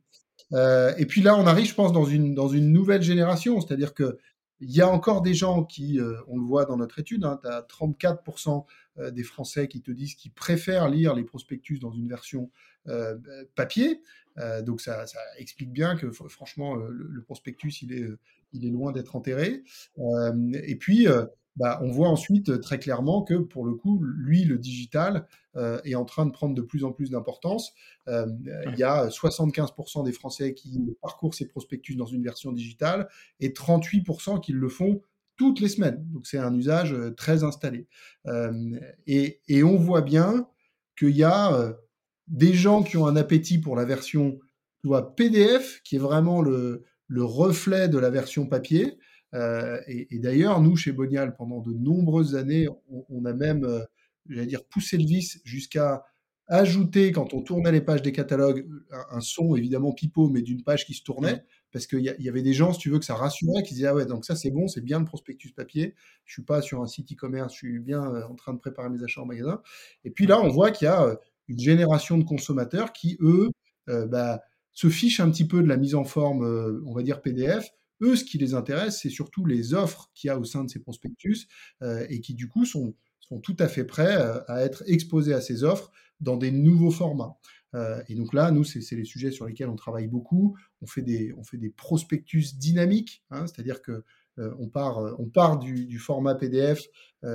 et 0.98 1.06
puis 1.06 1.22
là, 1.22 1.38
on 1.38 1.48
arrive, 1.48 1.68
je 1.68 1.76
pense, 1.76 1.94
dans 1.94 2.06
une, 2.06 2.34
dans 2.36 2.50
une 2.50 2.72
nouvelle 2.72 3.02
génération, 3.02 3.62
c'est-à-dire 3.62 3.94
que 3.94 4.18
il 4.62 4.72
y 4.72 4.82
a 4.82 4.90
encore 4.90 5.22
des 5.22 5.34
gens 5.34 5.64
qui, 5.64 6.02
on 6.28 6.36
le 6.36 6.44
voit 6.44 6.66
dans 6.66 6.76
notre 6.76 7.00
étude, 7.00 7.24
hein, 7.24 7.40
tu 7.42 7.48
as 7.48 7.62
34% 7.62 8.66
des 9.14 9.24
Français 9.24 9.70
qui 9.70 9.82
te 9.82 9.90
disent 9.90 10.16
qu'ils 10.16 10.34
préfèrent 10.34 10.90
lire 10.90 11.16
les 11.16 11.24
prospectus 11.24 11.80
dans 11.80 11.94
une 11.94 12.10
version 12.10 12.52
papier. 13.56 14.02
Euh, 14.40 14.62
donc 14.62 14.82
ça, 14.82 15.06
explique 15.38 15.72
bien 15.72 15.96
que 15.96 16.12
franchement, 16.12 16.78
euh, 16.78 16.90
le, 16.90 17.22
prospectus, 17.22 17.82
il 17.82 17.94
est, 17.94 18.04
euh, 18.04 18.20
il 18.54 18.66
est 18.66 18.70
loin 18.70 18.92
d'être 18.92 19.16
enterré. 19.16 19.64
et 20.54 20.76
puis, 20.76 21.08
bah, 21.56 21.80
on 21.84 21.92
voit 21.92 22.10
ensuite 22.10 22.62
très 22.62 22.80
clairement 22.80 23.24
que 23.24 23.36
pour 23.36 23.66
le 23.66 23.74
coup, 23.74 24.02
lui, 24.04 24.44
le 24.46 24.58
digital 24.58 25.28
est 25.84 25.96
en 25.96 26.06
train 26.06 26.26
de 26.26 26.32
prendre 26.32 26.56
de 26.56 26.62
plus 26.62 26.86
en 26.86 26.94
plus 26.94 27.10
d'importance. 27.10 27.74
il 28.08 28.76
y 28.78 28.84
a 28.84 29.08
75% 29.08 30.06
des 30.06 30.14
Français 30.14 30.54
qui 30.54 30.80
parcourent 31.02 31.34
ces 31.34 31.48
prospectus 31.48 31.96
dans 31.96 32.06
une 32.06 32.24
version 32.24 32.54
digitale 32.54 33.10
et 33.42 33.50
38% 33.50 34.40
qui 34.40 34.54
le 34.54 34.70
font 34.70 35.02
toutes 35.36 35.60
les 35.60 35.68
semaines. 35.68 36.06
Donc 36.12 36.28
c'est 36.28 36.38
un 36.38 36.56
usage 36.56 36.96
très 37.18 37.44
installé. 37.44 37.88
Et, 39.06 39.64
on 39.64 39.76
voit 39.76 40.02
bien 40.02 40.48
qu'il 40.98 41.18
y 41.18 41.24
a 41.24 41.74
des 42.28 42.54
gens 42.54 42.84
qui 42.84 42.96
ont 42.96 43.08
un 43.08 43.18
appétit 43.18 43.60
pour 43.60 43.76
la 43.76 43.84
version 43.84 44.40
tu 44.84 44.90
PDF, 45.16 45.82
qui 45.84 45.96
est 45.96 46.00
vraiment 46.00 46.42
le, 46.42 46.86
reflet 47.12 47.90
de 47.90 47.98
la 47.98 48.10
version 48.10 48.46
papier. 48.46 48.98
Euh, 49.34 49.80
et, 49.88 50.20
d'ailleurs, 50.20 50.62
nous, 50.62 50.76
chez 50.76 50.92
Bonial, 50.92 51.36
pendant 51.36 51.60
de 51.60 51.74
nombreuses 51.74 52.36
années, 52.36 52.68
on, 53.10 53.26
a 53.26 53.34
même, 53.34 53.64
euh, 53.64 53.82
j'allais 54.28 54.48
dire, 54.48 54.64
poussé 54.66 54.98
le 54.98 55.06
vis 55.06 55.40
jusqu'à 55.44 56.04
ajouter, 56.50 57.12
quand 57.12 57.34
on 57.36 57.42
tournait 57.42 57.72
les 57.72 57.82
pages 57.82 58.02
des 58.02 58.12
catalogues, 58.12 58.68
un, 59.12 59.22
son 59.22 59.56
évidemment 59.56 59.94
pipeau, 59.94 60.30
mais 60.30 60.42
d'une 60.42 60.64
page 60.64 60.86
qui 60.86 60.96
se 60.96 61.04
tournait, 61.04 61.46
parce 61.72 61.86
qu'il 61.86 62.00
y, 62.00 62.30
avait 62.30 62.42
des 62.42 62.54
gens, 62.54 62.74
si 62.74 62.80
tu 62.80 62.90
veux, 62.90 62.98
que 62.98 63.06
ça 63.06 63.14
rassurait, 63.14 63.62
qui 63.62 63.76
disaient 63.76 63.88
ah 63.88 63.94
ouais, 63.94 64.08
donc 64.08 64.26
ça 64.26 64.36
c'est 64.36 64.50
bon, 64.50 64.68
c'est 64.68 64.82
bien 64.82 64.98
le 64.98 65.06
prospectus 65.06 65.52
papier. 65.52 65.94
Je 66.26 66.34
suis 66.34 66.42
pas 66.42 66.64
sur 66.64 66.82
un 66.82 66.88
site 66.88 67.12
e-commerce, 67.14 67.54
je 67.54 67.58
suis 67.58 67.80
bien 67.80 68.04
euh, 68.04 68.28
en 68.28 68.34
train 68.34 68.54
de 68.54 68.58
préparer 68.58 68.90
mes 68.90 69.04
achats 69.04 69.22
en 69.22 69.28
magasin. 69.28 69.62
Et 70.04 70.10
puis 70.10 70.26
là, 70.26 70.42
on 70.42 70.50
voit 70.50 70.72
qu'il 70.72 70.86
y 70.86 70.90
a 70.90 71.16
une 71.48 71.60
génération 71.60 72.18
de 72.18 72.24
consommateurs 72.24 72.94
qui, 72.94 73.18
eux, 73.22 73.50
euh, 73.90 74.08
bah, 74.08 74.42
se 74.72 74.90
fichent 74.90 75.20
un 75.20 75.30
petit 75.30 75.46
peu 75.48 75.62
de 75.62 75.68
la 75.68 75.78
mise 75.78 75.94
en 75.94 76.04
forme, 76.04 76.82
on 76.86 76.94
va 76.94 77.04
dire 77.04 77.22
PDF. 77.22 77.70
Eux, 78.02 78.16
ce 78.16 78.24
qui 78.24 78.38
les 78.38 78.54
intéresse, 78.54 79.00
c'est 79.02 79.10
surtout 79.10 79.46
les 79.46 79.74
offres 79.74 80.10
qu'il 80.14 80.30
y 80.30 80.32
a 80.32 80.40
au 80.40 80.44
sein 80.44 80.64
de 80.64 80.70
ces 80.70 80.80
prospectus 80.80 81.48
euh, 81.82 82.06
et 82.10 82.22
qui, 82.22 82.34
du 82.34 82.48
coup, 82.48 82.66
sont, 82.66 82.96
sont 83.20 83.40
tout 83.40 83.56
à 83.60 83.68
fait 83.68 83.84
prêts 83.84 84.16
à 84.48 84.64
être 84.64 84.84
exposés 84.88 85.34
à 85.34 85.42
ces 85.42 85.64
offres 85.64 85.92
dans 86.20 86.38
des 86.38 86.52
nouveaux 86.52 86.92
formats. 86.92 87.38
et 88.08 88.16
donc 88.16 88.34
là, 88.34 88.52
nous, 88.52 88.64
c'est 88.64 88.96
les 88.96 89.06
sujets 89.06 89.32
sur 89.32 89.46
lesquels 89.46 89.70
on 89.70 89.76
travaille 89.76 90.08
beaucoup. 90.08 90.58
On 90.82 90.88
fait 90.88 91.02
des, 91.02 91.34
on 91.38 91.44
fait 91.44 91.58
des 91.58 91.70
prospectus 91.70 92.58
dynamiques, 92.58 93.24
hein, 93.30 93.46
c'est-à-dire 93.48 93.82
que 93.82 94.04
on 94.38 94.70
part, 94.70 94.98
on 95.20 95.28
part 95.28 95.60
du, 95.60 95.86
du 95.86 96.00
format 96.00 96.34
PDF 96.34 96.88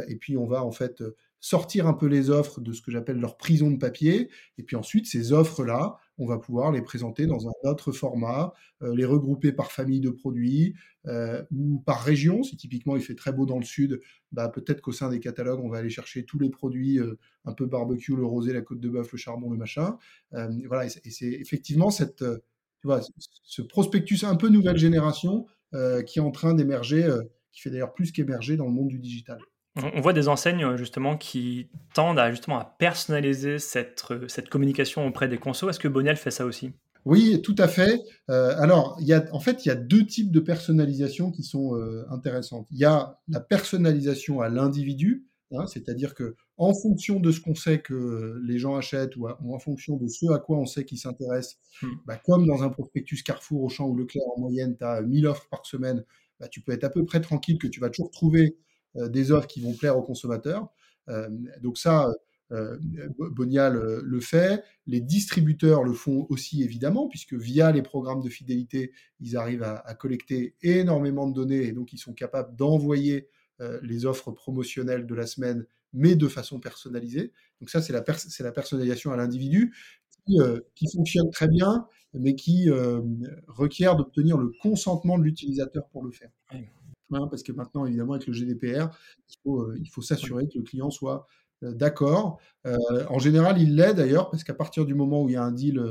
et 0.09 0.17
puis 0.17 0.37
on 0.37 0.47
va 0.47 0.65
en 0.65 0.73
fait 0.73 1.03
sortir 1.45 1.87
un 1.87 1.93
peu 1.93 2.07
les 2.07 2.31
offres 2.31 2.63
de 2.63 2.73
ce 2.73 2.81
que 2.81 2.91
j'appelle 2.91 3.19
leur 3.19 3.37
prison 3.37 3.71
de 3.71 3.77
papier. 3.77 4.31
Et 4.57 4.63
puis 4.63 4.77
ensuite, 4.77 5.07
ces 5.07 5.35
offres-là, 5.35 5.99
on 6.19 6.27
va 6.27 6.39
pouvoir 6.39 6.73
les 6.73 6.83
présenter 6.83 7.27
dans 7.27 7.49
un 7.49 7.53
autre 7.65 7.93
format, 7.93 8.53
les 8.81 9.05
regrouper 9.05 9.53
par 9.53 9.73
famille 9.73 10.01
de 10.01 10.11
produits 10.11 10.75
ou 11.51 11.83
par 11.85 12.03
région. 12.03 12.43
Si 12.43 12.57
typiquement 12.57 12.97
il 12.97 13.03
fait 13.03 13.15
très 13.15 13.33
beau 13.33 13.47
dans 13.47 13.59
le 13.59 13.65
sud, 13.65 14.01
bah, 14.33 14.49
peut-être 14.49 14.81
qu'au 14.81 14.93
sein 14.93 15.09
des 15.09 15.21
catalogues, 15.21 15.61
on 15.61 15.69
va 15.69 15.79
aller 15.79 15.91
chercher 15.91 16.25
tous 16.25 16.39
les 16.39 16.51
produits 16.51 17.01
un 17.45 17.53
peu 17.53 17.67
barbecue, 17.67 18.15
le 18.15 18.25
rosé, 18.25 18.53
la 18.53 18.63
côte 18.63 18.81
de 18.81 18.89
bœuf, 18.89 19.11
le 19.13 19.19
charbon, 19.19 19.51
le 19.51 19.59
machin. 19.59 19.97
voilà, 20.31 20.87
et 20.87 21.11
c'est 21.11 21.27
effectivement 21.27 21.91
cette, 21.91 22.19
tu 22.19 22.87
vois, 22.87 23.01
ce 23.19 23.63
prospectus 23.63 24.25
un 24.25 24.37
peu 24.37 24.49
nouvelle 24.49 24.79
génération 24.79 25.47
qui 26.07 26.19
est 26.19 26.23
en 26.23 26.31
train 26.31 26.55
d'émerger, 26.55 27.09
qui 27.53 27.61
fait 27.61 27.71
d'ailleurs 27.71 27.95
plus 27.95 28.13
qu'émerger 28.13 28.57
dans 28.57 28.67
le 28.67 28.73
monde 28.73 28.89
du 28.89 28.99
digital. 28.99 29.39
On 29.83 30.01
voit 30.01 30.13
des 30.13 30.29
enseignes 30.29 30.77
justement 30.77 31.17
qui 31.17 31.69
tendent 31.95 32.19
à 32.19 32.31
justement 32.31 32.59
à 32.59 32.65
personnaliser 32.65 33.59
cette, 33.59 34.05
cette 34.29 34.49
communication 34.49 35.07
auprès 35.07 35.27
des 35.27 35.39
consos. 35.39 35.69
Est-ce 35.69 35.81
que 35.81 35.89
Bonial 35.89 36.17
fait 36.17 36.31
ça 36.31 36.47
aussi? 36.47 36.73
Oui, 37.05 37.43
tout 37.43 37.57
à 37.59 37.69
fait. 37.69 38.01
Euh, 38.31 38.55
alors, 38.59 38.97
il 39.01 39.07
y 39.07 39.13
a, 39.13 39.27
en 39.33 39.41
fait, 39.41 39.65
il 39.65 39.69
y 39.69 39.73
a 39.73 39.75
deux 39.75 40.07
types 40.07 40.31
de 40.31 40.41
personnalisation 40.41 41.31
qui 41.31 41.43
sont 41.43 41.77
euh, 41.77 42.05
intéressantes. 42.11 42.67
Il 42.71 42.79
y 42.79 42.85
a 42.85 43.19
la 43.29 43.41
personnalisation 43.41 44.41
à 44.41 44.49
l'individu, 44.49 45.27
hein, 45.53 45.67
c'est-à-dire 45.67 46.15
que 46.15 46.35
en 46.57 46.73
fonction 46.73 47.21
de 47.21 47.31
ce 47.31 47.41
qu'on 47.41 47.55
sait 47.55 47.81
que 47.81 48.41
les 48.47 48.59
gens 48.59 48.77
achètent 48.77 49.17
ou, 49.17 49.29
en 49.29 49.59
fonction 49.59 49.97
de 49.97 50.07
ce 50.07 50.33
à 50.33 50.39
quoi 50.39 50.57
on 50.57 50.67
sait 50.67 50.85
qu'ils 50.85 50.99
s'intéressent, 50.99 51.59
hmm. 51.83 51.89
bah, 52.07 52.17
comme 52.25 52.47
dans 52.47 52.63
un 52.63 52.71
prospectus 52.71 53.23
Carrefour, 53.23 53.65
Auchan 53.65 53.87
ou 53.87 53.97
Leclerc 53.97 54.25
en 54.37 54.41
moyenne, 54.41 54.77
tu 54.79 54.85
as 54.85 55.03
1000 55.03 55.27
offres 55.27 55.49
par 55.51 55.67
semaine, 55.67 56.05
bah, 56.41 56.49
tu 56.49 56.63
peux 56.63 56.73
être 56.73 56.85
à 56.85 56.91
peu 56.91 57.05
près 57.05 57.21
tranquille 57.21 57.59
que 57.59 57.67
tu 57.67 57.81
vas 57.81 57.91
toujours 57.91 58.13
trouver 58.13 58.47
euh, 58.47 58.57
des 58.95 59.33
offres 59.33 59.49
qui 59.49 59.61
vont 59.61 59.73
plaire 59.73 59.97
aux 59.97 60.03
consommateurs. 60.03 60.69
Euh, 61.09 61.29
donc 61.61 61.79
ça, 61.79 62.13
euh, 62.53 62.77
Bonial 63.19 63.75
le 63.75 64.21
fait, 64.21 64.63
les 64.87 65.01
distributeurs 65.01 65.83
le 65.83 65.93
font 65.93 66.27
aussi 66.29 66.63
évidemment, 66.63 67.09
puisque 67.09 67.35
via 67.35 67.73
les 67.73 67.83
programmes 67.83 68.23
de 68.23 68.29
fidélité, 68.29 68.93
ils 69.21 69.37
arrivent 69.37 69.63
à, 69.63 69.95
collecter 69.95 70.55
énormément 70.63 71.27
de 71.29 71.35
données 71.35 71.65
et 71.65 71.73
donc 71.73 71.93
ils 71.93 71.99
sont 71.99 72.15
capables 72.15 72.55
d'envoyer 72.57 73.29
les 73.83 74.05
offres 74.05 74.33
promotionnelles 74.33 75.07
de 75.07 75.15
la 75.15 75.27
semaine, 75.27 75.65
mais 75.93 76.17
de 76.17 76.27
façon 76.27 76.59
personnalisée. 76.59 77.33
Donc 77.61 77.71
ça, 77.71 77.81
c'est 77.81 77.93
la, 77.93 78.03
personnalisation 78.03 79.13
à 79.13 79.17
l'individu 79.17 79.75
qui, 80.27 80.87
fonctionne 80.93 81.31
très 81.31 81.49
bien, 81.49 81.87
mais 82.13 82.35
qui 82.35 82.69
requiert 83.47 83.97
d'obtenir 83.97 84.37
le 84.37 84.53
consentement 84.61 85.19
de 85.19 85.23
l'utilisateur 85.23 85.89
pour 85.89 86.05
le 86.05 86.11
faire. 86.11 86.31
Hein, 87.15 87.29
parce 87.31 87.43
que 87.43 87.53
maintenant, 87.53 87.87
évidemment, 87.87 88.15
avec 88.15 88.27
le 88.27 88.33
GDPR, 88.33 88.89
il 89.29 89.37
faut, 89.43 89.63
euh, 89.63 89.79
il 89.81 89.89
faut 89.89 90.03
s'assurer 90.03 90.47
que 90.49 90.59
le 90.59 90.65
client 90.65 90.91
soit 90.91 91.27
euh, 91.63 91.73
d'accord. 91.73 92.41
Euh, 92.67 92.79
en 93.09 93.19
général, 93.19 93.61
il 93.61 93.77
l'est 93.77 93.95
d'ailleurs, 93.95 94.31
parce 94.31 94.45
qu'à 94.45 94.55
partir 94.55 94.85
du 94.85 94.95
moment 94.95 95.23
où 95.23 95.29
il 95.29 95.33
y 95.33 95.37
a 95.37 95.45
un 95.45 95.53
deal 95.53 95.83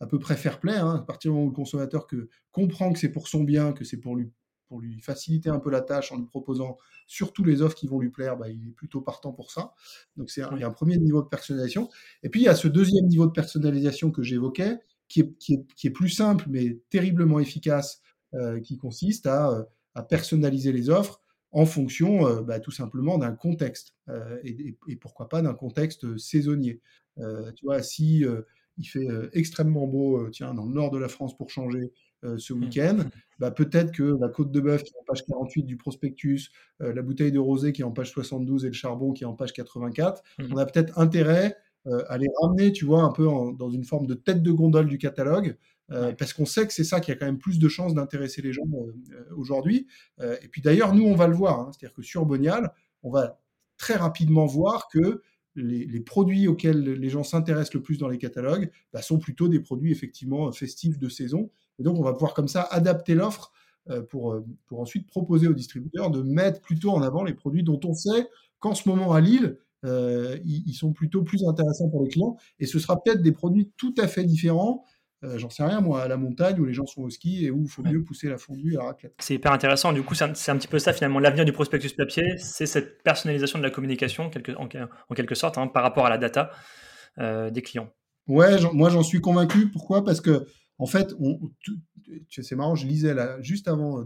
à 0.00 0.06
peu 0.06 0.18
près 0.18 0.36
fair 0.36 0.60
play, 0.60 0.76
hein, 0.76 0.96
à 0.96 1.02
partir 1.02 1.30
du 1.30 1.34
moment 1.34 1.46
où 1.46 1.50
le 1.50 1.56
consommateur 1.56 2.06
que, 2.06 2.28
comprend 2.52 2.92
que 2.92 2.98
c'est 2.98 3.08
pour 3.08 3.28
son 3.28 3.42
bien, 3.42 3.72
que 3.72 3.84
c'est 3.84 3.96
pour 3.96 4.14
lui, 4.14 4.30
pour 4.68 4.80
lui 4.80 5.00
faciliter 5.00 5.50
un 5.50 5.58
peu 5.58 5.70
la 5.70 5.80
tâche 5.80 6.12
en 6.12 6.18
lui 6.18 6.26
proposant 6.26 6.76
surtout 7.06 7.42
les 7.42 7.62
offres 7.62 7.74
qui 7.74 7.88
vont 7.88 7.98
lui 7.98 8.10
plaire, 8.10 8.36
bah, 8.36 8.48
il 8.48 8.68
est 8.68 8.72
plutôt 8.72 9.00
partant 9.00 9.32
pour 9.32 9.50
ça. 9.50 9.74
Donc, 10.16 10.30
c'est 10.30 10.42
y 10.42 10.44
a 10.44 10.66
un 10.66 10.72
premier 10.72 10.98
niveau 10.98 11.22
de 11.22 11.28
personnalisation. 11.28 11.88
Et 12.22 12.28
puis, 12.28 12.42
il 12.42 12.44
y 12.44 12.48
a 12.48 12.54
ce 12.54 12.68
deuxième 12.68 13.06
niveau 13.06 13.26
de 13.26 13.32
personnalisation 13.32 14.12
que 14.12 14.22
j'évoquais, 14.22 14.78
qui 15.08 15.20
est, 15.20 15.34
qui, 15.38 15.54
est, 15.54 15.66
qui 15.74 15.86
est, 15.86 15.90
plus 15.90 16.10
simple, 16.10 16.44
mais 16.48 16.80
terriblement 16.90 17.40
efficace, 17.40 18.02
qui 18.62 18.76
consiste 18.76 19.26
à 19.26 19.66
à 19.98 20.02
personnaliser 20.02 20.72
les 20.72 20.90
offres 20.90 21.20
en 21.50 21.66
fonction 21.66 22.26
euh, 22.26 22.42
bah, 22.42 22.60
tout 22.60 22.70
simplement 22.70 23.18
d'un 23.18 23.32
contexte 23.32 23.94
euh, 24.08 24.38
et, 24.44 24.96
pourquoi 24.96 25.28
pas 25.28 25.42
d'un 25.42 25.54
contexte 25.54 26.16
saisonnier. 26.18 26.80
Euh, 27.18 27.50
tu 27.52 27.64
vois, 27.64 27.82
si 27.82 28.24
il 28.76 28.84
fait 28.84 29.08
extrêmement 29.32 29.88
beau, 29.88 30.28
tiens, 30.30 30.54
dans 30.54 30.64
le 30.64 30.72
nord 30.72 30.90
de 30.90 30.98
la 30.98 31.08
France 31.08 31.36
pour 31.36 31.50
changer 31.50 31.92
ce 32.36 32.52
mmh. 32.52 32.60
week-end, 32.60 32.98
bah, 33.40 33.50
peut-être 33.50 33.92
que 33.92 34.16
la 34.20 34.28
côte 34.28 34.52
de 34.52 34.60
bœuf 34.60 34.84
qui 34.84 34.92
est 34.92 34.98
en 35.00 35.04
page 35.04 35.24
48 35.26 35.64
du 35.64 35.76
prospectus, 35.76 36.50
la 36.78 37.02
bouteille 37.02 37.32
de 37.32 37.40
rosé 37.40 37.72
qui 37.72 37.82
est 37.82 37.84
en 37.84 37.90
page 37.90 38.10
72 38.10 38.64
et 38.64 38.68
le 38.68 38.74
charbon 38.74 39.12
qui 39.12 39.24
est 39.24 39.26
en 39.26 39.34
page 39.34 39.52
84, 39.52 40.22
mmh. 40.38 40.44
on 40.52 40.56
a 40.58 40.66
peut-être 40.66 40.96
intérêt 40.98 41.56
à 41.86 42.18
les 42.18 42.28
ramener, 42.42 42.70
tu 42.70 42.84
vois, 42.84 43.02
un 43.02 43.12
peu 43.12 43.26
dans 43.58 43.70
une 43.70 43.84
forme 43.84 44.06
de 44.06 44.14
tête 44.14 44.42
de 44.42 44.52
gondole 44.52 44.86
du 44.86 44.98
catalogue 44.98 45.56
euh, 45.90 46.12
parce 46.12 46.32
qu'on 46.32 46.44
sait 46.44 46.66
que 46.66 46.72
c'est 46.72 46.84
ça 46.84 47.00
qui 47.00 47.10
a 47.10 47.16
quand 47.16 47.26
même 47.26 47.38
plus 47.38 47.58
de 47.58 47.68
chances 47.68 47.94
d'intéresser 47.94 48.42
les 48.42 48.52
gens 48.52 48.66
euh, 48.72 48.92
euh, 49.12 49.24
aujourd'hui. 49.36 49.86
et 50.20 50.48
puis 50.48 50.60
d'ailleurs, 50.60 50.94
nous, 50.94 51.04
on 51.04 51.14
va 51.14 51.26
le 51.26 51.34
voir. 51.34 51.60
Hein. 51.60 51.70
C'est-à-dire 51.72 51.94
que 51.94 52.02
sur 52.02 52.26
Bonial, 52.26 52.72
on 53.02 53.10
va 53.10 53.40
très 53.76 53.94
rapidement 53.94 54.46
voir 54.46 54.88
que 54.88 55.22
les, 55.54 56.00
produits 56.00 56.46
auxquels 56.46 56.82
les 56.82 57.08
gens 57.08 57.24
s'intéressent 57.24 57.74
le 57.74 57.82
plus 57.82 57.98
dans 57.98 58.08
les 58.08 58.18
catalogues 58.18 58.70
bah, 58.92 59.02
sont 59.02 59.18
plutôt 59.18 59.48
des 59.48 59.58
produits 59.58 59.90
effectivement 59.90 60.52
festifs 60.52 60.98
de 60.98 61.08
saison. 61.08 61.50
Et 61.78 61.82
donc, 61.82 61.98
on 61.98 62.02
va 62.02 62.12
pouvoir 62.12 62.34
comme 62.34 62.48
ça 62.48 62.62
adapter 62.62 63.14
l'offre 63.14 63.52
pour, 64.10 64.36
pour 64.66 64.80
ensuite 64.80 65.08
proposer 65.08 65.48
aux 65.48 65.54
distributeurs 65.54 66.10
de 66.10 66.22
mettre 66.22 66.60
plutôt 66.60 66.90
en 66.90 67.02
avant 67.02 67.24
les 67.24 67.34
produits 67.34 67.62
dont 67.62 67.80
on 67.84 67.94
sait 67.94 68.28
qu'en 68.60 68.74
ce 68.74 68.88
moment 68.88 69.14
à 69.14 69.20
Lille, 69.20 69.58
ils, 69.84 70.74
sont 70.74 70.92
plutôt 70.92 71.22
plus 71.22 71.44
intéressants 71.44 71.88
pour 71.88 72.04
les 72.04 72.10
clients. 72.10 72.36
Et 72.60 72.66
ce 72.66 72.78
sera 72.78 73.02
peut-être 73.02 73.22
des 73.22 73.32
produits 73.32 73.72
tout 73.76 73.94
à 73.98 74.06
fait 74.06 74.24
différents 74.24 74.84
euh, 75.24 75.36
j'en 75.36 75.50
sais 75.50 75.64
rien, 75.64 75.80
moi, 75.80 76.02
à 76.02 76.08
la 76.08 76.16
montagne 76.16 76.60
où 76.60 76.64
les 76.64 76.72
gens 76.72 76.86
sont 76.86 77.02
au 77.02 77.10
ski 77.10 77.44
et 77.44 77.50
où 77.50 77.62
il 77.62 77.68
faut 77.68 77.82
mieux 77.82 78.02
pousser 78.04 78.28
la 78.28 78.38
fondue 78.38 78.76
à 78.76 78.78
la 78.78 78.84
raclette. 78.86 79.14
C'est 79.18 79.34
hyper 79.34 79.50
intéressant. 79.52 79.92
Du 79.92 80.02
coup, 80.02 80.14
c'est 80.14 80.24
un, 80.24 80.56
petit 80.56 80.68
peu 80.68 80.78
ça, 80.78 80.92
finalement, 80.92 81.18
l'avenir 81.18 81.44
du 81.44 81.52
prospectus 81.52 81.92
papier, 81.92 82.38
c'est 82.38 82.66
cette 82.66 83.02
personnalisation 83.02 83.58
de 83.58 83.64
la 83.64 83.70
communication, 83.70 84.30
en, 84.58 85.14
quelque 85.14 85.34
sorte, 85.34 85.58
hein, 85.58 85.66
par 85.66 85.82
rapport 85.82 86.06
à 86.06 86.10
la 86.10 86.18
data 86.18 86.52
euh, 87.18 87.50
des 87.50 87.62
clients. 87.62 87.92
Ouais, 88.28 88.58
moi, 88.72 88.90
j'en 88.90 89.02
suis 89.02 89.20
convaincu. 89.20 89.68
Pourquoi? 89.70 90.04
Parce 90.04 90.20
que, 90.20 90.46
en 90.78 90.86
fait, 90.86 91.16
c'est 92.30 92.54
marrant, 92.54 92.76
je 92.76 92.86
lisais 92.86 93.12
là, 93.12 93.42
juste 93.42 93.66
avant, 93.66 94.02
euh, 94.02 94.04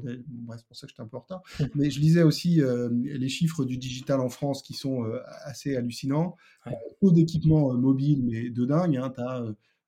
c'est 0.57 0.67
pour 0.67 0.77
ça 0.77 0.87
que 0.87 0.93
j'étais 0.93 1.03
un 1.03 1.09
peu 1.09 1.19
en 1.19 1.21
retard, 1.21 1.43
mais 1.75 1.91
je 1.91 2.01
lisais 2.01 2.23
aussi 2.23 2.63
les 2.91 3.29
chiffres 3.29 3.67
du 3.67 3.77
digital 3.77 4.19
en 4.21 4.31
France 4.31 4.63
qui 4.63 4.73
sont 4.73 5.05
assez 5.45 5.77
hallucinants. 5.77 6.37
Ouais. 6.65 6.73
Peu 7.03 7.13
d'équipements 7.13 7.75
mobiles, 7.75 8.25
mais 8.25 8.49
de 8.49 8.65
dingue. 8.65 8.97
Hein, 8.97 9.13
tu 9.15 9.21
as 9.21 9.45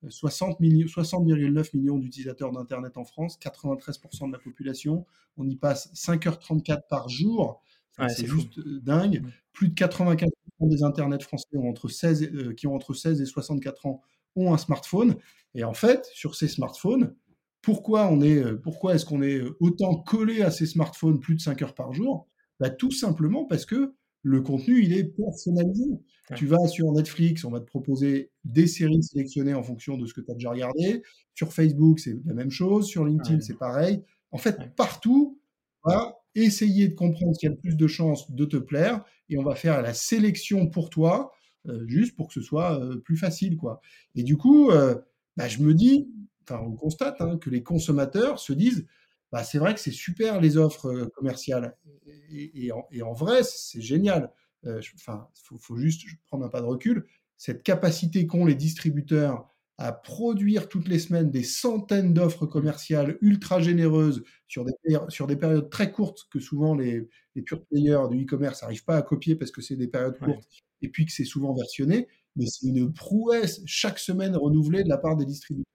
60,9 0.08 0.56
millions, 0.61 1.62
millions 1.75 1.99
d'utilisateurs 1.99 2.52
d'Internet 2.52 2.96
en 2.96 3.04
France, 3.04 3.38
93% 3.40 4.28
de 4.28 4.32
la 4.32 4.38
population. 4.38 5.06
On 5.37 5.49
y 5.49 5.56
passe 5.56 5.92
5h34 5.94 6.82
par 6.88 7.08
jour. 7.08 7.62
c'est 8.08 8.26
juste 8.26 8.58
euh, 8.58 8.80
dingue. 8.82 9.23
Plus 9.52 9.68
de 9.68 9.75
95% 9.75 10.28
des 10.62 10.82
Internets 10.82 11.23
français 11.23 11.46
ont 11.54 11.68
entre 11.68 11.88
16, 11.88 12.23
euh, 12.23 12.54
qui 12.54 12.66
ont 12.66 12.75
entre 12.75 12.94
16 12.94 13.20
et 13.20 13.26
64 13.26 13.87
ans 13.87 14.02
ont 14.37 14.52
un 14.52 14.58
smartphone. 14.58 15.16
Et 15.54 15.64
en 15.64 15.75
fait, 15.75 16.08
sur 16.12 16.34
ces 16.34 16.49
smartphones, 16.49 17.14
pourquoi, 17.62 18.08
on 18.08 18.20
est, 18.20 18.42
euh, 18.42 18.61
pourquoi 18.61 18.94
est-ce 18.94 19.06
qu'on 19.06 19.23
est 19.23 19.40
autant 19.61 19.96
collé 19.96 20.42
à 20.42 20.50
ces 20.50 20.66
smartphones 20.66 21.20
plus 21.20 21.37
de 21.37 21.40
5 21.40 21.62
heures 21.62 21.75
par 21.75 21.92
jour? 21.92 22.26
Bah, 22.61 22.70
Tout 22.70 22.90
simplement 22.90 23.44
parce 23.44 23.64
que 23.64 23.94
le 24.25 24.40
contenu, 24.40 24.83
il 24.83 24.93
est 24.95 25.04
personnalisé. 25.04 25.85
Tu 26.35 26.47
vas 26.47 26.66
sur 26.66 26.90
Netflix, 26.90 27.45
on 27.45 27.50
va 27.50 27.61
te 27.61 27.66
proposer 27.66 28.31
des 28.45 28.66
séries 28.66 29.02
sélectionnées 29.02 29.52
en 29.52 29.62
fonction 29.62 29.99
de 29.99 30.07
ce 30.07 30.14
que 30.14 30.23
tu 30.23 30.31
as 30.31 30.35
déjà 30.35 30.50
regardé. 30.50 31.02
Sur 31.35 31.52
Facebook, 31.52 32.00
c'est 32.00 32.16
la 32.25 32.33
même 32.33 32.50
chose. 32.50 32.87
Sur 32.87 33.04
LinkedIn, 33.04 33.40
c'est 33.43 33.59
pareil. 33.59 34.02
En 34.33 34.38
fait, 34.38 34.75
partout, 34.75 35.38
on 35.85 35.90
va 35.90 36.19
essayer 36.35 36.88
de 36.88 36.95
comprendre 36.95 37.35
ce 37.35 37.40
qui 37.40 37.47
a 37.47 37.50
le 37.50 37.57
plus 37.57 37.76
de 37.76 37.87
chances 37.87 38.31
de 38.31 38.47
te 38.47 38.57
plaire 38.57 39.04
et 39.28 39.37
on 39.37 39.43
va 39.43 39.54
faire 39.54 39.83
la 39.83 39.93
sélection 39.93 40.66
pour 40.66 40.88
toi, 40.88 41.31
euh, 41.69 41.85
juste 41.87 42.16
pour 42.16 42.28
que 42.28 42.33
ce 42.33 42.40
soit 42.40 42.81
euh, 42.81 42.97
plus 42.97 43.19
facile. 43.19 43.59
quoi. 43.59 43.83
Et 44.14 44.23
du 44.23 44.38
coup, 44.38 44.71
euh, 44.71 44.95
bah, 45.37 45.47
je 45.49 45.62
me 45.62 45.75
dis, 45.75 46.09
enfin, 46.43 46.62
on 46.64 46.73
constate 46.73 47.21
hein, 47.21 47.37
que 47.37 47.50
les 47.50 47.62
consommateurs 47.62 48.38
se 48.38 48.54
disent 48.54 48.87
bah, 49.33 49.45
c'est 49.45 49.59
vrai 49.59 49.75
que 49.75 49.81
c'est 49.81 49.93
super 49.93 50.40
les 50.40 50.57
offres 50.57 51.11
commerciales. 51.16 51.76
Et, 52.31 52.71
en, 52.73 53.12
vrai, 53.12 53.43
c'est 53.43 53.81
génial. 53.81 54.33
Enfin, 54.95 55.28
il 55.52 55.59
faut, 55.59 55.76
juste 55.76 56.07
prendre 56.26 56.45
un 56.45 56.49
pas 56.49 56.61
de 56.61 56.66
recul. 56.66 57.07
Cette 57.37 57.62
capacité 57.62 58.26
qu'ont 58.26 58.47
les 58.47 58.54
distributeurs 58.54 59.49
à 59.76 59.93
produire 59.93 60.69
toutes 60.69 60.87
les 60.87 61.00
semaines 61.00 61.31
des 61.31 61.43
centaines 61.43 62.14
d'offres 62.14 62.47
commerciales 62.47 63.19
ultra 63.21 63.61
généreuses 63.61 64.23
sur 64.47 64.64
des, 64.64 64.73
sur 65.09 65.26
des 65.26 65.35
périodes 65.35 65.69
très 65.69 65.90
courtes 65.90 66.28
que 66.31 66.38
souvent 66.38 66.76
les, 66.76 67.09
les 67.35 67.43
pure 67.43 67.64
players 67.66 68.04
du 68.09 68.23
e-commerce 68.23 68.62
n'arrivent 68.62 68.85
pas 68.85 68.97
à 68.97 69.02
copier 69.02 69.35
parce 69.35 69.50
que 69.50 69.62
c'est 69.62 69.75
des 69.75 69.88
périodes 69.88 70.19
courtes 70.19 70.47
et 70.81 70.88
puis 70.88 71.07
que 71.07 71.12
c'est 71.12 71.25
souvent 71.25 71.54
versionné, 71.54 72.07
mais 72.37 72.47
c'est 72.47 72.66
une 72.66 72.93
prouesse 72.93 73.62
chaque 73.66 73.99
semaine 73.99 74.37
renouvelée 74.37 74.85
de 74.85 74.88
la 74.88 74.99
part 74.99 75.16
des 75.16 75.25
distributeurs. 75.25 75.74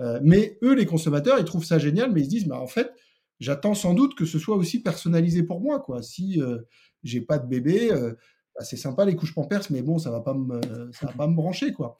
Euh, 0.00 0.20
mais 0.22 0.58
eux, 0.62 0.74
les 0.74 0.86
consommateurs, 0.86 1.38
ils 1.38 1.44
trouvent 1.44 1.64
ça 1.64 1.78
génial, 1.78 2.12
mais 2.12 2.20
ils 2.22 2.24
se 2.24 2.30
disent, 2.30 2.46
bah, 2.46 2.60
en 2.60 2.66
fait, 2.66 2.92
j'attends 3.40 3.74
sans 3.74 3.94
doute 3.94 4.14
que 4.14 4.24
ce 4.24 4.38
soit 4.38 4.56
aussi 4.56 4.82
personnalisé 4.82 5.42
pour 5.42 5.60
moi. 5.60 5.84
Si 6.02 6.40
euh, 6.40 6.58
j'ai 7.02 7.20
pas 7.20 7.38
de 7.38 7.46
bébé, 7.46 7.92
euh, 7.92 8.14
bah, 8.56 8.64
c'est 8.64 8.76
sympa 8.76 9.04
les 9.04 9.16
couches 9.16 9.34
pampers, 9.34 9.62
mais 9.70 9.82
bon, 9.82 9.98
ça 9.98 10.10
va 10.10 10.20
pas 10.20 10.34
me, 10.34 10.60
ça 10.92 11.06
va 11.06 11.12
pas 11.12 11.26
me 11.26 11.34
brancher. 11.34 11.72
Quoi. 11.72 11.98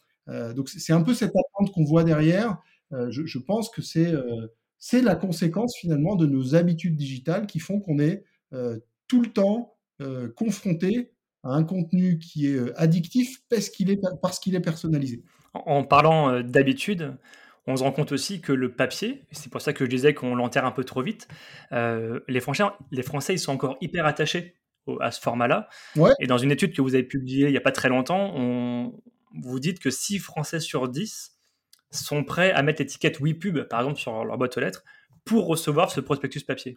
donc 0.54 0.68
c'est 0.68 0.92
un 0.92 1.02
peu 1.02 1.14
cette 1.14 1.32
attente 1.36 1.72
qu'on 1.72 1.84
voit 1.84 2.04
derrière. 2.04 2.58
Je, 2.92 3.26
je, 3.26 3.38
pense 3.38 3.70
que 3.70 3.82
c'est 3.82 4.12
c'est 4.78 5.02
la 5.02 5.16
conséquence 5.16 5.74
finalement 5.76 6.14
de 6.14 6.26
nos 6.26 6.54
habitudes 6.54 6.96
digitales 6.96 7.46
qui 7.48 7.58
font 7.58 7.80
qu'on 7.80 7.98
est 7.98 8.24
tout 9.08 9.20
le 9.20 9.32
temps 9.32 9.74
confronté 10.36 11.10
à 11.42 11.54
un 11.54 11.64
contenu 11.64 12.18
qui 12.18 12.46
est 12.46 12.72
addictif 12.76 13.42
parce 13.48 13.68
qu'il 13.68 13.90
est, 13.90 14.00
parce 14.22 14.38
qu'il 14.38 14.54
est 14.54 14.60
personnalisé. 14.60 15.24
En 15.54 15.82
parlant 15.82 16.40
d'habitude, 16.42 17.16
on 17.66 17.76
se 17.76 17.82
rend 17.82 17.92
compte 17.92 18.12
aussi 18.12 18.40
que 18.40 18.52
le 18.52 18.72
papier, 18.72 19.26
c'est 19.30 19.50
pour 19.50 19.60
ça 19.60 19.72
que 19.72 19.84
je 19.84 19.90
disais 19.90 20.14
qu'on 20.14 20.34
l'enterre 20.34 20.66
un 20.66 20.70
peu 20.70 20.84
trop 20.84 21.02
vite, 21.02 21.28
euh, 21.72 22.20
les, 22.28 22.40
Français, 22.40 22.64
les 22.90 23.02
Français, 23.02 23.34
ils 23.34 23.38
sont 23.38 23.52
encore 23.52 23.76
hyper 23.80 24.06
attachés 24.06 24.54
à 25.00 25.10
ce 25.10 25.20
format-là. 25.20 25.68
Et 26.20 26.26
dans 26.26 26.36
une 26.36 26.50
étude 26.50 26.74
que 26.74 26.82
vous 26.82 26.94
avez 26.94 27.04
publiée 27.04 27.46
il 27.46 27.50
n'y 27.50 27.56
a 27.56 27.62
pas 27.62 27.72
très 27.72 27.88
longtemps, 27.88 28.32
on, 28.36 28.92
vous 29.32 29.60
dites 29.60 29.80
que 29.80 29.90
6 29.90 30.18
Français 30.18 30.60
sur 30.60 30.88
10 30.88 31.38
sont 31.90 32.24
prêts 32.24 32.52
à 32.52 32.62
mettre 32.62 32.82
l'étiquette 32.82 33.20
WePub, 33.20 33.62
par 33.68 33.80
exemple, 33.80 33.98
sur 33.98 34.24
leur 34.24 34.36
boîte 34.36 34.56
aux 34.56 34.60
lettres, 34.60 34.84
pour 35.24 35.46
recevoir 35.46 35.90
ce 35.90 36.00
prospectus 36.00 36.42
papier. 36.42 36.76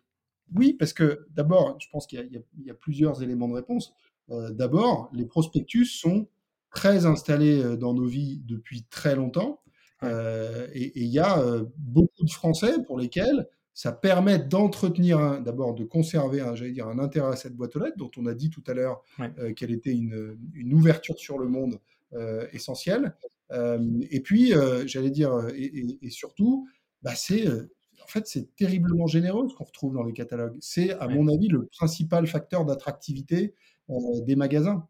Oui, 0.55 0.73
parce 0.73 0.93
que 0.93 1.27
d'abord, 1.31 1.77
je 1.79 1.87
pense 1.91 2.07
qu'il 2.07 2.43
y, 2.59 2.69
a 2.69 2.73
plusieurs 2.73 3.21
éléments 3.21 3.49
de 3.49 3.55
réponse. 3.55 3.93
Euh, 4.29 4.51
d'abord, 4.51 5.09
les 5.13 5.25
prospectus 5.25 5.85
sont 5.85 6.27
très 6.71 7.05
installés 7.05 7.61
euh, 7.61 7.75
dans 7.75 7.93
nos 7.93 8.05
vies 8.05 8.41
depuis 8.45 8.83
très 8.83 9.15
longtemps. 9.15 9.61
Euh, 10.03 10.67
et 10.73 10.91
il 10.95 11.07
y 11.07 11.19
a 11.19 11.43
beaucoup 11.77 12.23
de 12.23 12.29
Français 12.29 12.83
pour 12.85 12.97
lesquels 12.97 13.47
ça 13.73 13.91
permet 13.91 14.39
d'entretenir, 14.39 15.41
d'abord 15.41 15.75
de 15.75 15.83
conserver, 15.83 16.43
j'allais 16.55 16.71
dire, 16.71 16.87
un 16.87 16.99
intérêt 16.99 17.33
à 17.33 17.35
cette 17.35 17.55
boîte 17.55 17.75
aux 17.75 17.79
lettres, 17.79 17.97
dont 17.97 18.11
on 18.17 18.25
a 18.25 18.33
dit 18.33 18.49
tout 18.49 18.63
à 18.67 18.73
l'heure 18.73 19.03
qu'elle 19.55 19.71
était 19.71 19.91
une, 19.91 20.73
ouverture 20.73 21.17
sur 21.19 21.37
le 21.37 21.47
monde 21.47 21.79
essentielle. 22.53 23.15
et 23.51 24.19
puis, 24.21 24.53
j'allais 24.85 25.11
dire, 25.11 25.31
et, 25.55 26.09
surtout, 26.09 26.67
bah, 27.03 27.13
c'est 27.15 27.45
en 28.03 28.07
fait, 28.07 28.25
c'est 28.25 28.55
terriblement 28.55 29.05
généreux 29.05 29.47
ce 29.49 29.53
qu'on 29.53 29.65
retrouve 29.65 29.93
dans 29.93 30.03
les 30.03 30.13
catalogues. 30.13 30.57
C'est, 30.59 30.93
à 30.93 31.07
mon 31.07 31.27
avis, 31.27 31.47
le 31.47 31.65
principal 31.65 32.25
facteur 32.25 32.65
d'attractivité 32.65 33.53
des 34.25 34.35
magasins. 34.35 34.87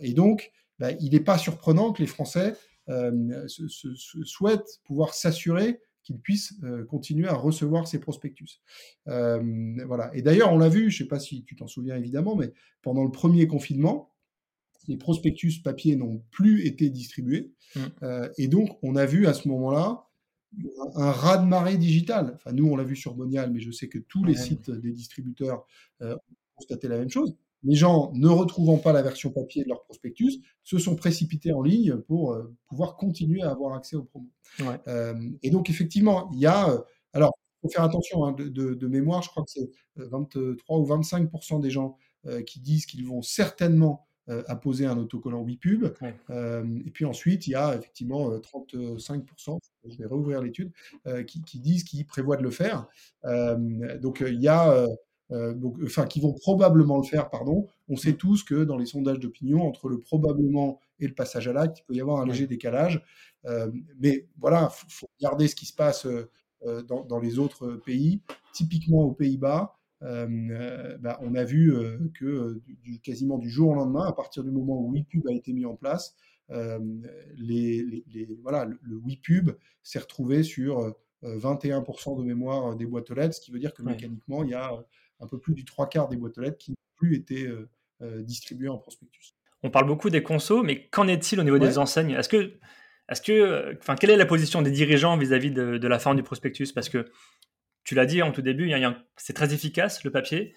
et 0.00 0.14
donc, 0.14 0.52
bah, 0.78 0.92
il 1.00 1.12
n'est 1.12 1.20
pas 1.20 1.38
surprenant 1.38 1.92
que 1.92 2.02
les 2.02 2.06
Français 2.06 2.54
euh, 2.88 3.46
souhaitent 3.48 4.80
pouvoir 4.84 5.14
s'assurer 5.14 5.80
qu'ils 6.04 6.20
puissent 6.20 6.54
euh, 6.62 6.84
continuer 6.84 7.26
à 7.26 7.34
recevoir 7.34 7.88
ces 7.88 7.98
prospectus. 7.98 8.60
Euh, 9.08 9.74
voilà. 9.86 10.14
Et 10.14 10.22
d'ailleurs, 10.22 10.52
on 10.52 10.58
l'a 10.58 10.68
vu, 10.68 10.90
je 10.90 11.02
ne 11.02 11.04
sais 11.04 11.08
pas 11.08 11.18
si 11.18 11.42
tu 11.42 11.56
t'en 11.56 11.66
souviens 11.66 11.96
évidemment, 11.96 12.36
mais 12.36 12.52
pendant 12.82 13.02
le 13.02 13.10
premier 13.10 13.48
confinement, 13.48 14.12
les 14.86 14.96
prospectus 14.96 15.58
papier 15.64 15.96
n'ont 15.96 16.22
plus 16.30 16.64
été 16.64 16.90
distribués. 16.90 17.52
Mmh. 17.74 17.80
et 18.38 18.46
donc, 18.46 18.78
on 18.82 18.94
a 18.94 19.04
vu 19.04 19.26
à 19.26 19.34
ce 19.34 19.48
moment-là 19.48 20.06
un 20.94 21.10
raz-de-marée 21.10 21.76
digital. 21.76 22.32
Enfin, 22.36 22.52
nous, 22.52 22.68
on 22.68 22.76
l'a 22.76 22.84
vu 22.84 22.94
sur 22.94 23.16
Monial, 23.16 23.50
mais 23.50 23.58
je 23.58 23.72
sais 23.72 23.88
que 23.88 23.98
tous 23.98 24.22
les 24.22 24.36
sites 24.36 24.70
des 24.70 24.92
distributeurs 24.92 25.66
ont 26.00 26.16
constaté 26.54 26.86
la 26.86 26.98
même 26.98 27.10
chose 27.10 27.34
les 27.66 27.74
gens, 27.74 28.12
ne 28.14 28.28
retrouvant 28.28 28.78
pas 28.78 28.92
la 28.92 29.02
version 29.02 29.30
papier 29.30 29.64
de 29.64 29.68
leur 29.68 29.82
prospectus, 29.82 30.38
se 30.62 30.78
sont 30.78 30.94
précipités 30.94 31.52
en 31.52 31.62
ligne 31.62 31.96
pour 31.96 32.32
euh, 32.32 32.54
pouvoir 32.68 32.96
continuer 32.96 33.42
à 33.42 33.50
avoir 33.50 33.74
accès 33.74 33.96
aux 33.96 34.04
promos. 34.04 34.30
Euh, 34.86 35.14
et 35.42 35.50
donc, 35.50 35.68
effectivement, 35.68 36.30
il 36.32 36.38
y 36.38 36.46
a. 36.46 36.70
Euh, 36.70 36.78
alors, 37.12 37.32
il 37.36 37.68
faut 37.68 37.72
faire 37.72 37.82
attention, 37.82 38.24
hein, 38.24 38.36
de, 38.38 38.86
mémoire, 38.86 39.22
je 39.22 39.30
crois 39.30 39.42
que 39.42 39.50
c'est 39.50 39.68
23 39.96 40.78
ou 40.78 40.86
25% 40.86 41.60
des 41.60 41.70
gens 41.70 41.96
qui 42.46 42.60
disent 42.60 42.86
qu'ils 42.86 43.06
vont 43.06 43.22
certainement 43.22 44.06
apposer 44.46 44.84
un 44.84 44.98
autocollant 44.98 45.42
WePub. 45.42 45.86
et 46.28 46.90
puis 46.92 47.06
ensuite, 47.06 47.46
il 47.46 47.52
y 47.52 47.54
a 47.54 47.74
effectivement 47.74 48.30
35%, 48.38 49.58
je 49.88 49.96
vais 49.96 50.06
réouvrir 50.06 50.42
l'étude, 50.42 50.70
qui, 51.26 51.40
qui, 51.42 51.58
disent 51.60 51.84
qu'ils 51.84 52.06
prévoient 52.06 52.36
de 52.36 52.42
le 52.42 52.50
faire. 52.50 52.86
donc 54.02 54.22
il 54.26 54.40
y 54.40 54.48
a 54.48 54.86
euh, 55.32 55.54
donc, 55.54 55.76
enfin, 55.84 56.06
qui 56.06 56.20
vont 56.20 56.32
probablement 56.32 56.98
le 56.98 57.02
faire, 57.02 57.30
pardon. 57.30 57.66
On 57.88 57.96
sait 57.96 58.14
tous 58.14 58.42
que 58.44 58.64
dans 58.64 58.76
les 58.76 58.86
sondages 58.86 59.18
d'opinion, 59.18 59.66
entre 59.66 59.88
le 59.88 60.00
probablement 60.00 60.80
et 61.00 61.06
le 61.06 61.14
passage 61.14 61.48
à 61.48 61.52
l'acte, 61.52 61.80
il 61.80 61.84
peut 61.84 61.94
y 61.94 62.00
avoir 62.00 62.20
un 62.20 62.26
léger 62.26 62.46
décalage. 62.46 63.02
Euh, 63.44 63.70
mais 63.98 64.28
voilà, 64.38 64.70
il 64.86 64.92
faut, 64.92 65.08
regarder 65.18 65.48
ce 65.48 65.56
qui 65.56 65.66
se 65.66 65.74
passe 65.74 66.06
euh, 66.06 66.82
dans, 66.82 67.18
les 67.18 67.38
autres 67.38 67.74
pays. 67.84 68.20
Typiquement 68.52 69.02
aux 69.02 69.12
Pays-Bas, 69.12 69.76
bah, 70.00 71.18
on 71.22 71.34
a 71.34 71.44
vu 71.44 71.74
que 72.14 72.60
du, 72.82 73.00
quasiment 73.00 73.38
du 73.38 73.50
jour 73.50 73.70
au 73.70 73.74
lendemain, 73.74 74.06
à 74.06 74.12
partir 74.12 74.44
du 74.44 74.50
moment 74.50 74.80
où 74.80 74.92
WePub 74.92 75.26
a 75.28 75.32
été 75.32 75.52
mis 75.52 75.66
en 75.66 75.74
place, 75.74 76.16
les, 76.48 78.04
voilà, 78.42 78.64
le, 78.64 78.78
le 78.82 78.96
WePub 78.96 79.50
s'est 79.82 79.98
retrouvé 79.98 80.42
sur 80.42 80.94
21% 81.22 82.18
de 82.18 82.24
mémoire 82.24 82.74
des 82.76 82.86
boîtes 82.86 83.10
aux 83.10 83.14
lettres, 83.14 83.34
ce 83.34 83.40
qui 83.40 83.50
veut 83.50 83.58
dire 83.58 83.74
que 83.74 83.82
mécaniquement, 83.82 84.42
il 84.44 84.50
y 84.50 84.54
a 84.54 84.72
un 85.20 85.26
peu 85.26 85.38
plus 85.38 85.54
du 85.54 85.64
trois 85.64 85.88
quarts 85.88 86.08
des 86.08 86.16
boîtes 86.16 86.36
aux 86.38 86.42
lettres 86.42 86.58
qui 86.58 86.72
n'ont 86.72 86.76
plus 86.96 87.16
été 87.16 87.46
euh, 87.46 87.68
euh, 88.02 88.22
distribuées 88.22 88.68
en 88.68 88.78
prospectus. 88.78 89.34
On 89.62 89.70
parle 89.70 89.86
beaucoup 89.86 90.10
des 90.10 90.22
consos, 90.22 90.62
mais 90.62 90.86
qu'en 90.88 91.08
est-il 91.08 91.40
au 91.40 91.42
niveau 91.42 91.58
des 91.58 91.78
enseignes? 91.78 92.12
Est-ce 92.12 92.28
que, 92.28 92.52
est-ce 93.08 93.22
que, 93.22 93.76
enfin, 93.80 93.96
quelle 93.96 94.10
est 94.10 94.16
la 94.16 94.26
position 94.26 94.62
des 94.62 94.70
dirigeants 94.70 95.16
vis-à-vis 95.16 95.50
de, 95.50 95.88
la 95.88 95.98
forme 95.98 96.16
du 96.16 96.22
prospectus? 96.22 96.72
Parce 96.72 96.88
que 96.88 97.06
tu 97.84 97.94
l'as 97.94 98.06
dit 98.06 98.22
en 98.22 98.32
tout 98.32 98.42
début, 98.42 98.70
c'est 99.16 99.32
très 99.32 99.54
efficace 99.54 100.04
le 100.04 100.10
papier. 100.10 100.52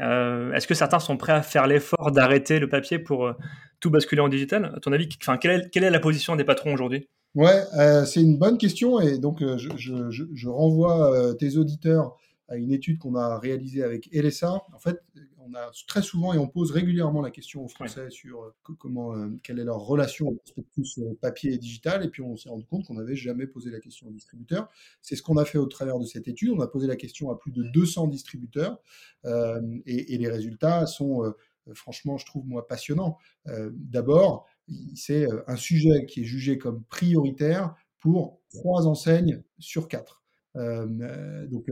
Euh, 0.00 0.52
est-ce 0.52 0.68
que 0.68 0.74
certains 0.74 1.00
sont 1.00 1.16
prêts 1.16 1.32
à 1.32 1.42
faire 1.42 1.66
l'effort 1.66 2.12
d'arrêter 2.12 2.60
le 2.60 2.68
papier 2.68 2.98
pour 2.98 3.32
tout 3.80 3.90
basculer 3.90 4.20
en 4.20 4.28
digital? 4.28 4.72
À 4.76 4.80
ton 4.80 4.92
avis, 4.92 5.08
enfin, 5.20 5.38
quelle, 5.38 5.62
est, 5.62 5.70
quelle 5.70 5.84
est 5.84 5.90
la 5.90 6.00
position 6.00 6.36
des 6.36 6.44
patrons 6.44 6.72
aujourd'hui? 6.72 7.08
Ouais, 7.34 7.64
c'est 8.04 8.20
une 8.20 8.38
bonne 8.38 8.58
question 8.58 9.00
et 9.00 9.18
donc 9.18 9.40
je, 9.40 9.70
je, 9.76 10.24
je 10.32 10.48
renvoie 10.48 11.34
tes 11.38 11.56
auditeurs 11.56 12.16
à 12.48 12.56
une 12.56 12.72
étude 12.72 12.98
qu'on 12.98 13.14
a 13.14 13.38
réalisée 13.38 13.82
avec 13.82 14.08
LSA. 14.12 14.62
En 14.72 14.78
fait, 14.78 15.02
on 15.48 15.54
a 15.54 15.70
très 15.86 16.02
souvent 16.02 16.32
et 16.34 16.38
on 16.38 16.48
pose 16.48 16.70
régulièrement 16.70 17.20
la 17.20 17.30
question 17.30 17.64
aux 17.64 17.68
Français 17.68 18.10
sur 18.10 18.42
euh, 18.42 18.74
comment, 18.78 19.14
euh, 19.14 19.28
quelle 19.42 19.58
est 19.58 19.64
leur 19.64 19.80
relation 19.80 20.28
au 20.28 20.34
prospectus 20.34 20.98
euh, 20.98 21.14
papier 21.20 21.52
et 21.52 21.58
digital. 21.58 22.04
Et 22.04 22.08
puis 22.08 22.22
on 22.22 22.36
s'est 22.36 22.48
rendu 22.48 22.66
compte 22.66 22.86
qu'on 22.86 22.94
n'avait 22.94 23.16
jamais 23.16 23.46
posé 23.46 23.70
la 23.70 23.80
question 23.80 24.08
aux 24.08 24.12
distributeurs. 24.12 24.68
C'est 25.02 25.16
ce 25.16 25.22
qu'on 25.22 25.36
a 25.36 25.44
fait 25.44 25.58
au 25.58 25.66
travers 25.66 25.98
de 25.98 26.06
cette 26.06 26.28
étude. 26.28 26.50
On 26.50 26.60
a 26.60 26.66
posé 26.66 26.86
la 26.86 26.96
question 26.96 27.30
à 27.30 27.38
plus 27.38 27.52
de 27.52 27.62
200 27.62 28.08
distributeurs 28.08 28.78
et, 29.24 30.18
les 30.18 30.28
résultats 30.28 30.86
sont 30.86 31.34
franchement, 31.74 32.16
je 32.16 32.24
trouve, 32.24 32.46
moi, 32.46 32.66
passionnants. 32.66 33.18
D'abord, 33.46 34.46
c'est 34.94 35.26
un 35.46 35.56
sujet 35.56 36.06
qui 36.06 36.22
est 36.22 36.24
jugé 36.24 36.58
comme 36.58 36.82
prioritaire 36.84 37.74
pour 38.00 38.40
trois 38.50 38.86
enseignes 38.86 39.42
sur 39.58 39.86
quatre. 39.86 40.24
donc, 40.54 41.70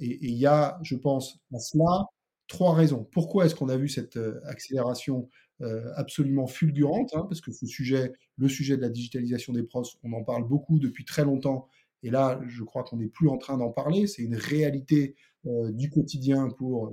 et 0.00 0.18
il 0.26 0.34
y 0.34 0.46
a, 0.46 0.78
je 0.82 0.96
pense, 0.96 1.38
à 1.54 1.58
cela 1.58 2.06
trois 2.52 2.74
raisons. 2.74 3.08
Pourquoi 3.12 3.46
est-ce 3.46 3.54
qu'on 3.54 3.68
a 3.68 3.76
vu 3.76 3.88
cette 3.88 4.16
euh, 4.16 4.40
accélération 4.44 5.28
euh, 5.62 5.90
absolument 5.96 6.46
fulgurante 6.46 7.14
hein, 7.14 7.26
Parce 7.28 7.40
que 7.40 7.50
ce 7.50 7.66
sujet, 7.66 8.12
le 8.36 8.48
sujet 8.48 8.76
de 8.76 8.82
la 8.82 8.90
digitalisation 8.90 9.52
des 9.52 9.62
pros, 9.62 9.84
on 10.02 10.12
en 10.12 10.22
parle 10.22 10.46
beaucoup 10.46 10.78
depuis 10.78 11.04
très 11.04 11.24
longtemps. 11.24 11.68
Et 12.02 12.10
là, 12.10 12.40
je 12.46 12.62
crois 12.62 12.84
qu'on 12.84 12.98
n'est 12.98 13.08
plus 13.08 13.28
en 13.28 13.38
train 13.38 13.56
d'en 13.56 13.70
parler. 13.70 14.06
C'est 14.06 14.22
une 14.22 14.34
réalité 14.34 15.14
du 15.44 15.88
quotidien 15.88 16.48
pour 16.50 16.92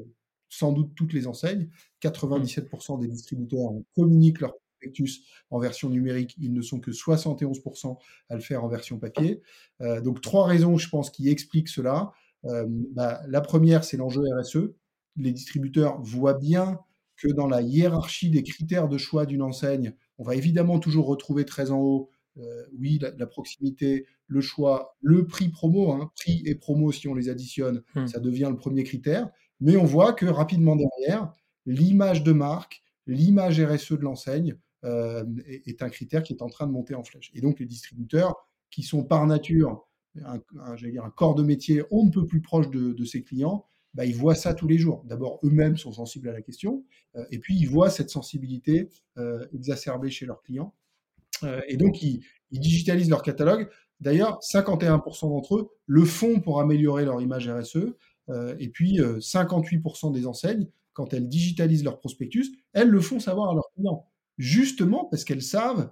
sans 0.50 0.72
doute 0.72 0.94
toutes 0.96 1.14
les 1.14 1.26
enseignes. 1.26 1.68
97% 2.04 3.00
des 3.00 3.08
distributeurs 3.08 3.72
communiquent 3.96 4.42
leur 4.42 4.54
prospectus 4.54 5.24
en 5.50 5.58
version 5.58 5.90
numérique. 5.90 6.36
Ils 6.38 6.54
ne 6.54 6.62
sont 6.62 6.80
que 6.80 6.92
71% 6.92 7.98
à 8.30 8.36
le 8.36 8.42
faire 8.42 8.64
en 8.64 8.68
version 8.68 9.00
papier. 9.00 9.42
donc, 9.80 10.22
trois 10.22 10.46
raisons, 10.46 10.78
je 10.78 10.90
pense, 10.90 11.10
qui 11.10 11.28
expliquent 11.30 11.70
cela. 11.70 12.12
Euh, 12.46 12.66
bah, 12.68 13.22
la 13.28 13.42
première, 13.42 13.84
c'est 13.84 13.98
l'enjeu 13.98 14.22
RSE. 14.38 14.74
Les 15.18 15.32
distributeurs 15.32 16.02
voient 16.02 16.38
bien 16.38 16.80
que 17.18 17.28
dans 17.28 17.48
la 17.48 17.62
hiérarchie 17.62 18.30
des 18.30 18.44
critères 18.44 18.88
de 18.88 18.98
choix 18.98 19.26
d'une 19.26 19.42
enseigne, 19.42 19.94
on 20.18 20.24
va 20.24 20.36
évidemment 20.36 20.80
toujours 20.80 21.08
retrouver 21.08 21.46
très 21.46 21.72
en 21.72 21.80
haut, 21.80 22.10
euh, 22.38 22.66
oui, 22.78 23.00
la, 23.02 23.28
proximité, 23.28 24.06
le 24.28 24.40
choix, 24.40 24.96
le 25.02 25.26
prix 25.26 25.50
promo, 25.50 25.92
hein, 25.92 26.12
prix 26.16 26.42
et 26.46 26.56
promo, 26.56 26.92
si 26.92 27.08
on 27.08 27.16
les 27.16 27.28
additionne, 27.28 27.84
hmm. 27.96 28.08
ça 28.08 28.20
devient 28.20 28.48
le 28.50 28.56
premier 28.56 28.84
critère. 28.84 29.30
Mais 29.60 29.76
on 29.76 29.84
voit 29.84 30.14
que 30.14 30.26
rapidement 30.26 30.78
derrière, 30.78 31.34
l'image 31.66 32.24
de 32.24 32.32
marque, 32.32 32.82
l'image 33.08 33.60
RSE 33.60 33.94
de 33.94 34.04
l'enseigne 34.04 34.56
euh, 34.86 35.26
est, 35.46 35.68
est, 35.68 35.82
un 35.84 35.90
critère 35.90 36.24
qui 36.24 36.32
est 36.32 36.42
en 36.42 36.50
train 36.50 36.68
de 36.68 36.72
monter 36.72 36.96
en 36.96 37.04
flèche. 37.04 37.32
Et 37.34 37.42
donc 37.42 37.60
les 37.60 37.66
distributeurs, 37.66 38.36
qui 38.70 38.84
sont 38.84 39.04
par 39.04 39.26
nature 39.26 39.89
un, 40.26 41.10
corps 41.16 41.36
de 41.36 41.44
métier 41.44 41.84
on 41.92 42.06
ne 42.06 42.12
peut 42.12 42.26
plus 42.26 42.42
proche 42.42 42.70
de, 42.70 43.06
ses 43.06 43.24
clients, 43.24 43.66
bah, 43.94 44.06
ils 44.06 44.16
voient 44.16 44.36
ça 44.36 44.54
tous 44.54 44.68
les 44.68 44.78
jours. 44.78 45.04
D'abord, 45.06 45.40
eux-mêmes 45.44 45.78
sont 45.78 45.92
sensibles 45.92 46.30
à 46.30 46.34
la 46.34 46.42
question, 46.42 46.84
euh, 47.16 47.26
et 47.32 47.40
puis 47.40 47.58
ils 47.58 47.68
voient 47.68 47.90
cette 47.90 48.10
sensibilité 48.10 48.90
euh, 49.18 49.46
exacerbée 49.54 50.10
chez 50.10 50.26
leurs 50.26 50.42
clients. 50.42 50.74
Euh, 51.44 51.62
et 51.68 51.78
donc, 51.78 52.02
ils, 52.02 52.22
digitalisent 52.52 53.10
leur 53.10 53.22
catalogue. 53.22 53.70
D'ailleurs, 54.00 54.40
51% 54.40 55.30
d'entre 55.30 55.58
eux 55.58 55.70
le 55.86 56.04
font 56.04 56.40
pour 56.40 56.60
améliorer 56.60 57.06
leur 57.06 57.22
image 57.22 57.48
RSE, 57.48 57.94
et 58.60 58.70
puis 58.70 59.00
58% 59.00 60.12
des 60.14 60.28
enseignes, 60.28 60.68
quand 60.94 61.14
elles 61.14 61.28
digitalisent 61.28 61.84
leur 61.84 62.00
prospectus, 62.00 62.52
elles 62.74 62.90
le 62.90 63.02
font 63.02 63.20
savoir 63.20 63.52
à 63.52 63.54
leurs 63.54 63.72
clients, 63.76 64.08
justement 64.38 65.06
parce 65.06 65.24
qu'elles 65.24 65.42
savent 65.42 65.92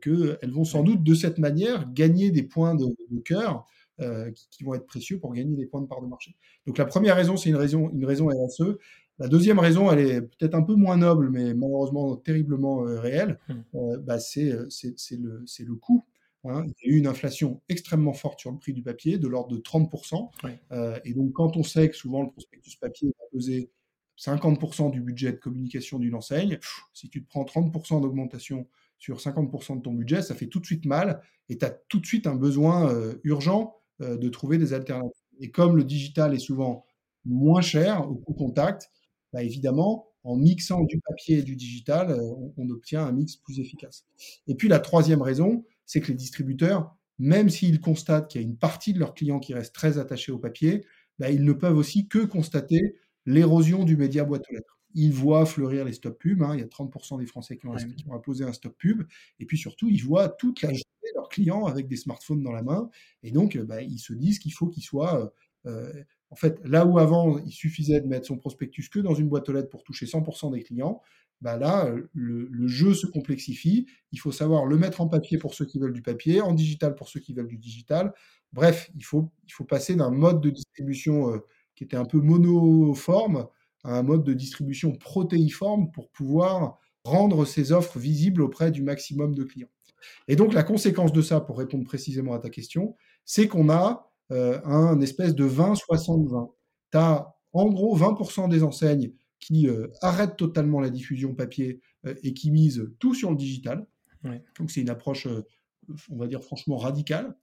qu'elles 0.00 0.50
vont 0.50 0.64
sans 0.64 0.82
doute 0.82 1.02
de 1.02 1.14
cette 1.14 1.38
manière 1.38 1.92
gagner 1.92 2.30
des 2.30 2.42
points 2.42 2.74
de, 2.74 2.86
cœur 3.24 3.66
euh, 4.00 4.30
qui, 4.50 4.64
vont 4.64 4.74
être 4.74 4.86
précieux 4.86 5.18
pour 5.18 5.32
gagner 5.32 5.56
des 5.56 5.66
points 5.66 5.80
de 5.80 5.86
part 5.86 6.02
de 6.02 6.06
marché. 6.06 6.34
Donc 6.66 6.78
la 6.78 6.84
première 6.84 7.16
raison, 7.16 7.36
c'est 7.36 7.50
une 7.50 7.56
raison, 7.56 7.90
une 7.90 8.04
raison 8.04 8.28
RSE. 8.28 8.76
La 9.18 9.28
deuxième 9.28 9.60
raison, 9.60 9.90
elle 9.90 10.00
est 10.00 10.20
peut-être 10.20 10.54
un 10.54 10.62
peu 10.62 10.74
moins 10.74 10.96
noble, 10.96 11.30
mais 11.30 11.54
malheureusement 11.54 12.16
terriblement 12.16 12.86
euh, 12.86 12.98
réelle, 12.98 13.38
mmh. 13.48 13.96
bah, 13.98 14.18
c'est 14.18 14.50
le, 14.50 15.44
le 15.58 15.74
coût. 15.76 16.04
Hein. 16.44 16.66
Il 16.66 16.88
y 16.88 16.92
a 16.92 16.94
eu 16.94 16.98
une 16.98 17.06
inflation 17.06 17.62
extrêmement 17.68 18.12
forte 18.12 18.40
sur 18.40 18.50
le 18.50 18.58
prix 18.58 18.72
du 18.72 18.82
papier, 18.82 19.18
de 19.18 19.28
l'ordre 19.28 19.54
de 19.54 19.60
30%. 19.60 20.30
Euh, 20.72 20.98
et 21.04 21.14
donc, 21.14 21.32
quand 21.32 21.56
on 21.56 21.62
sait 21.62 21.88
que 21.88 21.96
souvent 21.96 22.22
le 22.22 22.30
prospectus 22.30 22.76
papier 22.76 23.08
va 23.18 23.24
peser 23.32 23.70
50% 24.18 24.90
du 24.90 25.00
budget 25.00 25.32
de 25.32 25.38
communication 25.38 25.98
d'une 25.98 26.14
enseigne, 26.14 26.58
si 26.92 27.08
tu 27.08 27.22
te 27.24 27.28
prends 27.28 27.44
30% 27.44 28.00
d'augmentation 28.02 28.66
sur 28.98 29.18
50% 29.18 29.78
de 29.78 29.82
ton 29.82 29.92
budget, 29.92 30.22
ça 30.22 30.34
fait 30.34 30.46
tout 30.46 30.60
de 30.60 30.66
suite 30.66 30.86
mal 30.86 31.20
et 31.48 31.58
tu 31.58 31.64
as 31.64 31.70
tout 31.70 32.00
de 32.00 32.06
suite 32.06 32.26
un 32.26 32.34
besoin 32.34 32.90
euh, 32.92 33.14
urgent 33.24 33.76
euh, 34.00 34.16
de 34.16 34.28
trouver 34.28 34.58
des 34.58 34.72
alternatives. 34.72 35.22
Et 35.40 35.50
comme 35.50 35.76
le 35.76 35.84
digital 35.84 36.34
est 36.34 36.38
souvent 36.38 36.84
moins 37.24 37.60
cher 37.60 38.08
au 38.08 38.14
coût 38.14 38.34
contact, 38.34 38.88
bah 39.32 39.42
évidemment, 39.42 40.08
en 40.22 40.36
mixant 40.36 40.84
du 40.84 41.00
papier 41.00 41.38
et 41.38 41.42
du 41.42 41.56
digital, 41.56 42.18
on, 42.20 42.52
on, 42.56 42.70
obtient 42.70 43.04
un 43.04 43.12
mix 43.12 43.36
plus 43.36 43.60
efficace. 43.60 44.06
Et 44.46 44.54
puis 44.54 44.68
la 44.68 44.78
troisième 44.78 45.20
raison, 45.20 45.64
c'est 45.86 46.00
que 46.00 46.08
les 46.08 46.14
distributeurs, 46.14 46.96
même 47.18 47.50
s'ils 47.50 47.80
constatent 47.80 48.28
qu'il 48.28 48.40
y 48.40 48.44
a 48.44 48.46
une 48.46 48.56
partie 48.56 48.92
de 48.92 48.98
leurs 48.98 49.14
clients 49.14 49.40
qui 49.40 49.54
restent 49.54 49.74
très 49.74 49.98
attachés 49.98 50.32
au 50.32 50.38
papier, 50.38 50.86
bah, 51.18 51.30
ils 51.30 51.44
ne 51.44 51.52
peuvent 51.52 51.76
aussi 51.76 52.08
que 52.08 52.24
constater 52.24 52.96
l'érosion 53.26 53.84
du 53.84 53.96
média 53.96 54.24
boîte 54.24 54.44
aux 54.50 54.54
lettres. 54.54 54.73
Ils 54.94 55.12
voient 55.12 55.46
fleurir 55.46 55.84
les 55.84 55.92
stop 55.92 56.18
pubs, 56.18 56.42
hein. 56.42 56.54
il 56.54 56.60
y 56.60 56.62
a 56.62 56.66
30% 56.66 57.18
des 57.18 57.26
Français 57.26 57.56
qui 57.56 57.66
ont, 57.66 57.74
qui 57.74 58.08
ont, 58.08 58.14
imposé 58.14 58.44
un 58.44 58.52
stop 58.52 58.76
pub, 58.76 59.02
et 59.38 59.46
puis 59.46 59.58
surtout, 59.58 59.88
ils 59.88 60.02
voient 60.02 60.28
toute 60.28 60.62
la 60.62 60.68
journée 60.68 60.82
leurs 61.14 61.28
clients 61.28 61.66
avec 61.66 61.86
des 61.86 61.96
smartphones 61.96 62.42
dans 62.42 62.52
la 62.52 62.62
main, 62.62 62.88
et 63.22 63.30
donc 63.30 63.58
bah, 63.58 63.82
ils 63.82 63.98
se 63.98 64.12
disent 64.12 64.38
qu'il 64.38 64.52
faut 64.52 64.68
qu'ils 64.68 64.84
soient... 64.84 65.32
Euh, 65.66 65.92
en 66.30 66.36
fait, 66.36 66.60
là 66.64 66.84
où 66.84 66.98
avant, 66.98 67.38
il 67.38 67.52
suffisait 67.52 68.00
de 68.00 68.08
mettre 68.08 68.26
son 68.26 68.36
prospectus 68.36 68.88
que 68.88 68.98
dans 68.98 69.14
une 69.14 69.28
boîte 69.28 69.48
aux 69.48 69.52
lettres 69.52 69.68
pour 69.68 69.84
toucher 69.84 70.06
100% 70.06 70.52
des 70.52 70.64
clients, 70.64 71.00
bah 71.40 71.56
là, 71.58 71.94
le, 72.14 72.66
jeu 72.66 72.94
se 72.94 73.06
complexifie. 73.06 73.86
Il 74.12 74.18
faut 74.18 74.32
savoir 74.32 74.64
le 74.64 74.76
mettre 74.76 75.00
en 75.00 75.08
papier 75.08 75.38
pour 75.38 75.54
ceux 75.54 75.64
qui 75.66 75.78
veulent 75.78 75.92
du 75.92 76.02
papier, 76.02 76.40
en 76.40 76.54
digital 76.54 76.94
pour 76.94 77.08
ceux 77.08 77.20
qui 77.20 77.34
veulent 77.34 77.46
du 77.46 77.58
digital. 77.58 78.12
Bref, 78.52 78.90
il 78.96 79.04
faut, 79.04 79.30
il 79.46 79.52
faut 79.52 79.64
passer 79.64 79.94
d'un 79.94 80.10
mode 80.10 80.40
de 80.40 80.50
distribution 80.50 81.34
euh, 81.34 81.38
qui 81.74 81.84
était 81.84 81.96
un 81.96 82.04
peu 82.04 82.18
monoforme 82.18 83.46
à 83.84 83.96
un 83.96 84.02
mode 84.02 84.24
de 84.24 84.32
distribution 84.32 84.92
protéiforme 84.92 85.90
pour 85.92 86.10
pouvoir 86.10 86.78
rendre 87.04 87.44
ces 87.44 87.72
offres 87.72 87.98
visibles 87.98 88.42
auprès 88.42 88.70
du 88.70 88.82
maximum 88.82 89.34
de 89.34 89.44
clients. 89.44 89.68
Et 90.28 90.36
donc, 90.36 90.52
la 90.52 90.62
conséquence 90.62 91.12
de 91.12 91.22
ça, 91.22 91.40
pour 91.40 91.58
répondre 91.58 91.84
précisément 91.84 92.34
à 92.34 92.38
ta 92.38 92.50
question, 92.50 92.96
c'est 93.24 93.48
qu'on 93.48 93.70
a 93.70 94.10
euh, 94.32 94.60
un 94.64 95.00
espèce 95.00 95.34
de 95.34 95.46
20-60-20. 95.46 96.50
Tu 96.92 96.98
as 96.98 97.34
en 97.52 97.68
gros 97.68 97.96
20% 97.96 98.48
des 98.48 98.62
enseignes 98.62 99.12
qui 99.38 99.68
euh, 99.68 99.88
arrête 100.00 100.36
totalement 100.36 100.80
la 100.80 100.90
diffusion 100.90 101.34
papier 101.34 101.80
euh, 102.06 102.14
et 102.22 102.32
qui 102.32 102.50
mise 102.50 102.90
tout 102.98 103.14
sur 103.14 103.30
le 103.30 103.36
digital. 103.36 103.86
Donc 104.58 104.70
c'est 104.70 104.80
une 104.80 104.88
approche, 104.88 105.28
on 106.08 106.16
va 106.16 106.26
dire 106.26 106.42
franchement 106.42 106.78
radicale. 106.78 107.36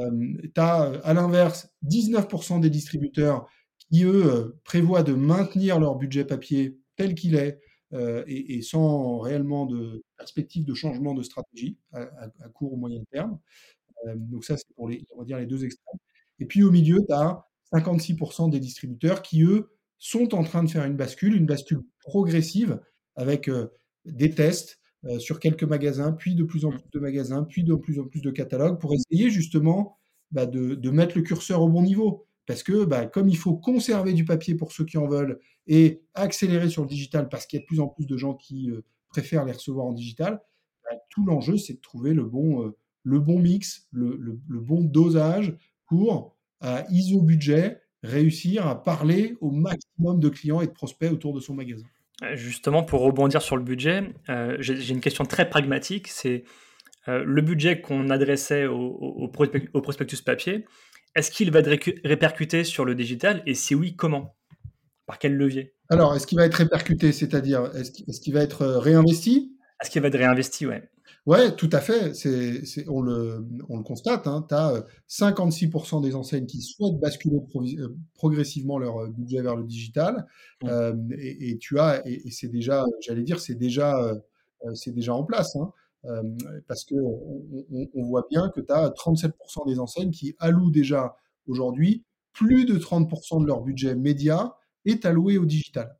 tu 0.00 0.50
as 0.56 0.82
à 1.04 1.12
l'inverse 1.12 1.68
19% 1.84 2.60
des 2.60 2.70
distributeurs 2.70 3.46
qui, 3.90 4.04
eux, 4.04 4.58
prévoient 4.64 5.02
de 5.02 5.12
maintenir 5.12 5.78
leur 5.78 5.96
budget 5.96 6.24
papier 6.24 6.78
tel 6.96 7.14
qu'il 7.14 7.34
est 7.34 7.60
et, 8.26 8.60
sans 8.62 9.18
réellement 9.20 9.64
de 9.64 10.02
perspective 10.18 10.64
de 10.64 10.74
changement 10.74 11.14
de 11.14 11.22
stratégie 11.22 11.78
à, 11.92 12.28
court 12.52 12.72
ou 12.72 12.76
moyen 12.76 13.02
terme. 13.12 13.38
donc 14.16 14.44
ça, 14.44 14.56
c'est 14.56 14.74
pour 14.74 14.88
les, 14.88 15.06
on 15.14 15.20
va 15.20 15.24
dire 15.24 15.38
les 15.38 15.46
deux 15.46 15.64
extrêmes. 15.64 15.98
Et 16.38 16.46
puis 16.46 16.62
au 16.62 16.70
milieu, 16.70 16.98
tu 17.06 17.14
as 17.14 17.46
56% 17.72 18.50
des 18.50 18.60
distributeurs 18.60 19.22
qui, 19.22 19.42
eux, 19.42 19.70
sont 19.98 20.34
en 20.34 20.44
train 20.44 20.62
de 20.62 20.70
faire 20.70 20.84
une 20.84 20.96
bascule, 20.96 21.34
une 21.34 21.46
bascule 21.46 21.82
progressive 22.00 22.80
avec 23.16 23.48
euh, 23.48 23.68
des 24.04 24.30
tests 24.30 24.78
euh, 25.04 25.18
sur 25.18 25.40
quelques 25.40 25.64
magasins, 25.64 26.12
puis 26.12 26.34
de 26.34 26.44
plus 26.44 26.64
en 26.64 26.70
plus 26.70 26.82
de 26.92 26.98
magasins, 26.98 27.44
puis 27.44 27.64
de 27.64 27.74
plus 27.74 27.98
en 27.98 28.04
plus 28.04 28.20
de 28.20 28.30
catalogues 28.30 28.78
pour 28.78 28.92
essayer 28.94 29.30
justement 29.30 29.96
bah, 30.30 30.46
de, 30.46 30.90
mettre 30.90 31.16
le 31.16 31.22
curseur 31.22 31.62
au 31.62 31.68
bon 31.68 31.82
niveau. 31.82 32.25
Parce 32.46 32.62
que 32.62 32.84
bah, 32.84 33.06
comme 33.06 33.28
il 33.28 33.36
faut 33.36 33.54
conserver 33.54 34.12
du 34.12 34.24
papier 34.24 34.54
pour 34.54 34.72
ceux 34.72 34.84
qui 34.84 34.98
en 34.98 35.08
veulent 35.08 35.40
et 35.66 36.02
accélérer 36.14 36.68
sur 36.68 36.82
le 36.82 36.88
digital 36.88 37.28
parce 37.28 37.46
qu'il 37.46 37.58
y 37.58 37.60
a 37.60 37.62
de 37.62 37.66
plus 37.66 37.80
en 37.80 37.88
plus 37.88 38.06
de 38.06 38.16
gens 38.16 38.34
qui 38.34 38.70
euh, 38.70 38.84
préfèrent 39.08 39.44
les 39.44 39.52
recevoir 39.52 39.86
en 39.86 39.92
digital, 39.92 40.40
bah, 40.84 40.96
tout 41.10 41.24
l'enjeu 41.26 41.56
c'est 41.56 41.74
de 41.74 41.80
trouver 41.80 42.14
le 42.14 42.24
bon, 42.24 42.72
le 43.02 43.18
bon 43.18 43.38
mix, 43.38 43.88
le, 43.90 44.16
le 44.16 44.60
bon 44.60 44.82
dosage 44.82 45.56
pour 45.86 46.36
à 46.60 46.84
ISO 46.90 47.20
budget 47.20 47.80
réussir 48.02 48.66
à 48.66 48.82
parler 48.82 49.36
au 49.40 49.50
maximum 49.50 50.20
de 50.20 50.28
clients 50.28 50.60
et 50.60 50.66
de 50.66 50.72
prospects 50.72 51.10
autour 51.10 51.34
de 51.34 51.40
son 51.40 51.54
magasin. 51.54 51.84
Euh, 52.22 52.34
justement, 52.36 52.82
pour 52.82 53.00
rebondir 53.00 53.42
sur 53.42 53.56
le 53.56 53.62
budget, 53.62 54.02
euh, 54.28 54.56
j'ai 54.60 54.92
une 54.92 55.00
question 55.00 55.24
très 55.24 55.48
pragmatique. 55.48 56.08
C'est 56.08 56.44
euh, 57.08 57.22
le 57.24 57.42
budget 57.42 57.80
qu'on 57.80 58.10
adressait 58.10 58.66
au, 58.66 59.28
prospectus 59.28 60.22
papier, 60.22 60.64
est-ce 61.16 61.30
qu'il 61.30 61.50
va 61.50 61.60
être 61.60 61.90
répercuté 62.04 62.62
sur 62.62 62.84
le 62.84 62.94
digital 62.94 63.42
Et 63.46 63.54
si 63.54 63.74
oui, 63.74 63.96
comment? 63.96 64.36
Par 65.06 65.18
quel 65.18 65.36
levier? 65.36 65.74
Alors, 65.88 66.14
est-ce 66.14 66.26
qu'il 66.26 66.38
va 66.38 66.46
être 66.46 66.54
répercuté 66.54 67.12
C'est-à-dire, 67.12 67.70
est-ce 67.74 68.20
qu'il 68.20 68.34
va 68.34 68.42
être 68.42 68.66
réinvesti? 68.66 69.56
Est-ce 69.80 69.90
qu'il 69.90 70.02
va 70.02 70.08
être 70.08 70.18
réinvesti, 70.18 70.66
ouais. 70.66 70.88
Ouais, 71.26 71.56
tout 71.56 71.70
à 71.72 71.80
fait. 71.80 72.14
C'est, 72.14 72.88
on, 72.88 73.00
le, 73.00 73.44
on 73.68 73.76
le 73.76 73.82
constate. 73.82 74.28
Hein. 74.28 74.46
Tu 74.48 74.54
as 74.54 74.84
56% 75.08 76.00
des 76.00 76.14
enseignes 76.14 76.46
qui 76.46 76.62
souhaitent 76.62 77.00
basculer 77.00 77.36
euh, 77.56 77.96
progressivement 78.14 78.78
leur 78.78 78.98
euh, 78.98 79.08
budget 79.08 79.42
vers 79.42 79.56
le 79.56 79.64
digital. 79.64 80.24
Euh, 80.64 80.94
et, 81.18 81.58
tu 81.58 81.80
as, 81.80 82.00
et, 82.06 82.30
c'est 82.30 82.46
déjà, 82.46 82.84
j'allais 83.00 83.24
dire, 83.24 83.40
c'est 83.40 83.56
déjà, 83.56 84.12
c'est 84.74 84.92
déjà 84.92 85.14
en 85.14 85.24
place. 85.24 85.56
Hein. 85.56 85.72
Parce 86.68 86.84
que 86.84 86.94
on, 86.94 88.04
voit 88.04 88.26
bien 88.30 88.50
que 88.50 88.60
tu 88.60 88.72
as 88.72 88.88
37% 88.90 89.66
des 89.66 89.78
enseignes 89.78 90.10
qui 90.10 90.34
allouent 90.38 90.70
déjà 90.70 91.16
aujourd'hui 91.46 92.04
plus 92.32 92.64
de 92.64 92.78
30% 92.78 93.42
de 93.42 93.46
leur 93.46 93.62
budget 93.62 93.94
média 93.94 94.56
est 94.84 95.04
alloué 95.04 95.38
au 95.38 95.46
digital. 95.46 95.96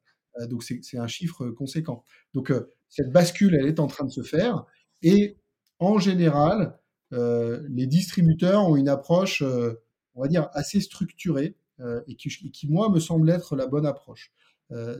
donc 0.49 0.63
c'est, 0.63 0.99
un 0.99 1.07
chiffre 1.07 1.49
conséquent. 1.51 2.05
Donc 2.35 2.53
cette 2.89 3.11
bascule, 3.11 3.55
elle 3.55 3.67
est 3.67 3.81
en 3.81 3.87
train 3.87 4.05
de 4.05 4.11
se 4.11 4.23
faire. 4.23 4.65
Et 5.03 5.39
en 5.79 5.99
général, 5.99 6.79
euh, 7.13 7.63
les 7.69 7.87
distributeurs 7.87 8.69
ont 8.69 8.77
une 8.77 8.89
approche, 8.89 9.43
euh, 9.43 9.75
on 10.15 10.23
va 10.23 10.29
dire, 10.29 10.49
assez 10.53 10.81
structurée 10.81 11.57
euh, 11.81 12.03
et, 12.09 12.17
qui, 12.17 12.29
qui, 12.51 12.69
moi, 12.69 12.89
me 12.89 13.01
semble 13.01 13.31
être 13.31 13.57
la 13.57 13.67
bonne 13.67 13.87
approche. 13.87 14.33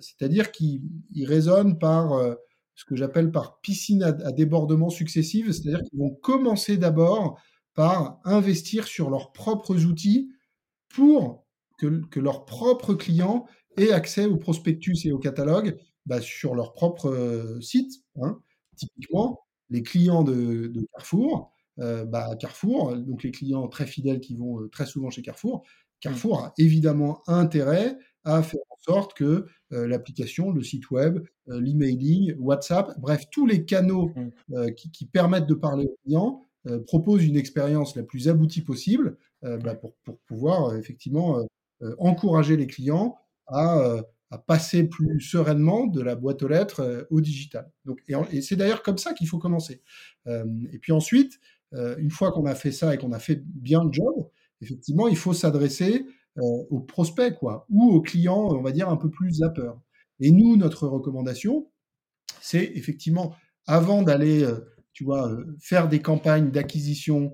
C'est-à-dire 0.01 0.53
qu'ils 0.53 0.81
raisonnent 1.25 1.77
par 1.77 2.37
ce 2.77 2.85
que 2.85 2.95
j'appelle 2.95 3.33
par 3.33 3.61
piscine 3.61 4.03
à, 4.03 4.13
débordement 4.33 4.91
successive, 4.91 5.51
c'est-à-dire 5.51 5.83
qu'ils 5.83 5.99
vont 5.99 6.15
commencer 6.15 6.77
d'abord 6.77 7.41
par 7.75 8.21
investir 8.25 8.87
sur 8.87 9.11
leurs 9.11 9.33
propres 9.33 9.85
outils 9.85 10.31
pour 10.89 11.45
que, 11.79 12.07
que 12.07 12.21
leurs 12.21 12.45
propres 12.45 12.95
clients 12.95 13.47
aient 13.77 13.93
accès 13.93 14.27
au 14.27 14.37
prospectus 14.37 15.05
et 15.05 15.13
au 15.13 15.19
catalogue 15.19 15.77
bah, 16.05 16.21
sur 16.21 16.55
leur 16.55 16.73
propre 16.73 17.59
site. 17.61 17.93
Hein. 18.23 18.39
Typiquement, 18.77 19.41
les 19.71 19.83
clients 19.83 20.23
de, 20.23 20.73
Carrefour, 20.93 21.53
euh, 21.81 22.05
bah, 22.05 22.37
Carrefour, 22.39 22.97
donc 22.97 23.23
les 23.23 23.31
clients 23.31 23.69
très 23.69 23.87
fidèles 23.87 24.21
qui 24.21 24.37
vont 24.37 24.61
euh, 24.61 24.69
très 24.69 24.87
souvent 24.87 25.11
chez 25.11 25.23
Carrefour, 25.23 25.65
Carrefour 26.01 26.41
a 26.41 26.53
évidemment 26.59 27.23
intérêt 27.27 27.97
à 28.27 28.43
faire 28.43 28.61
en 28.71 28.77
sorte 28.79 29.15
que 29.15 29.47
euh, 29.73 29.87
l'application, 29.87 30.53
le 30.53 30.63
site 30.63 30.91
web, 30.91 31.27
l'emailing, 31.47 32.35
WhatsApp, 32.39 32.99
bref, 32.99 33.25
tous 33.31 33.47
les 33.47 33.65
canaux 33.65 34.13
mmh. 34.49 34.73
qui, 34.75 35.07
permettent 35.07 35.47
de 35.47 35.55
parler 35.55 35.87
aux 35.87 35.97
clients 36.05 36.43
proposent 36.87 37.25
une 37.25 37.37
expérience 37.37 37.95
la 37.95 38.03
plus 38.03 38.29
aboutie 38.29 38.63
possible 38.63 39.17
bah, 39.43 39.77
pour, 39.77 39.95
pour, 40.03 40.19
pouvoir 40.27 40.75
effectivement 40.75 41.47
encourager 41.99 42.57
les 42.57 42.67
clients 42.67 43.17
à 43.47 44.03
à 44.31 44.39
passer 44.39 44.85
plus 44.85 45.21
sereinement 45.21 45.87
de 45.87 46.01
la 46.01 46.17
boîte 46.17 46.43
aux 46.43 46.49
lettres 46.49 46.81
euh, 46.81 47.05
au 47.11 47.21
digital. 47.21 47.71
Donc, 47.85 48.01
et, 48.09 48.43
c'est 48.43 48.57
d'ailleurs 48.57 48.83
comme 48.83 48.99
ça 48.99 49.15
qu'il 49.15 49.29
faut 49.29 49.39
commencer. 49.39 49.83
Euh, 50.27 50.45
et 50.73 50.79
puis 50.79 50.93
ensuite, 50.93 51.39
euh, 51.75 51.97
une 51.99 52.11
fois 52.11 52.33
qu'on 52.33 52.47
a 52.47 52.55
fait 52.55 52.73
ça 52.73 52.95
et 52.95 52.99
qu'on 52.99 53.13
a 53.13 53.19
fait 53.19 53.43
bien 53.45 53.85
le 53.85 53.93
job, 53.93 54.29
effectivement, 54.61 55.09
il 55.09 55.17
faut 55.17 55.33
s'adresser 55.33 56.07
aux 56.39 56.81
prospects, 56.81 57.35
quoi, 57.39 57.67
ou 57.71 57.91
aux 57.91 58.03
clients, 58.03 58.49
on 58.51 58.63
va 58.63 58.73
dire, 58.73 58.89
un 58.89 58.97
peu 58.97 59.11
plus 59.11 59.39
zapper. 59.39 59.71
Et 60.21 60.31
nous, 60.31 60.57
notre 60.57 60.87
recommandation, 60.87 61.71
c'est 62.41 62.73
effectivement, 62.75 63.35
avant 63.67 64.03
d'aller, 64.03 64.47
tu 64.93 65.05
vois, 65.05 65.31
faire 65.61 65.89
des 65.89 66.01
campagnes 66.01 66.51
d'acquisition 66.51 67.33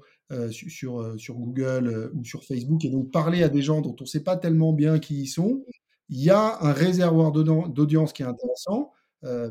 sur, 0.51 1.15
sur 1.19 1.35
Google 1.35 2.13
ou 2.15 2.25
sur 2.25 2.45
Facebook, 2.45 2.85
et 2.85 2.91
donc 2.91 3.11
parler 3.11 3.43
à 3.43 3.49
des 3.49 3.63
gens 3.63 3.81
dont 3.81 3.97
on 3.99 4.05
ne 4.05 4.09
sait 4.09 4.23
pas 4.23 4.37
tellement 4.37 4.73
bien 4.73 4.99
qui 4.99 5.23
ils 5.23 5.29
sont, 5.29 5.65
il 6.09 6.23
y 6.23 6.31
a 6.31 6.59
un 6.61 6.73
réservoir 6.73 7.33
d'audience 7.33 8.13
qui 8.13 8.23
est 8.23 8.27
intéressant, 8.27 8.93
euh, 9.25 9.51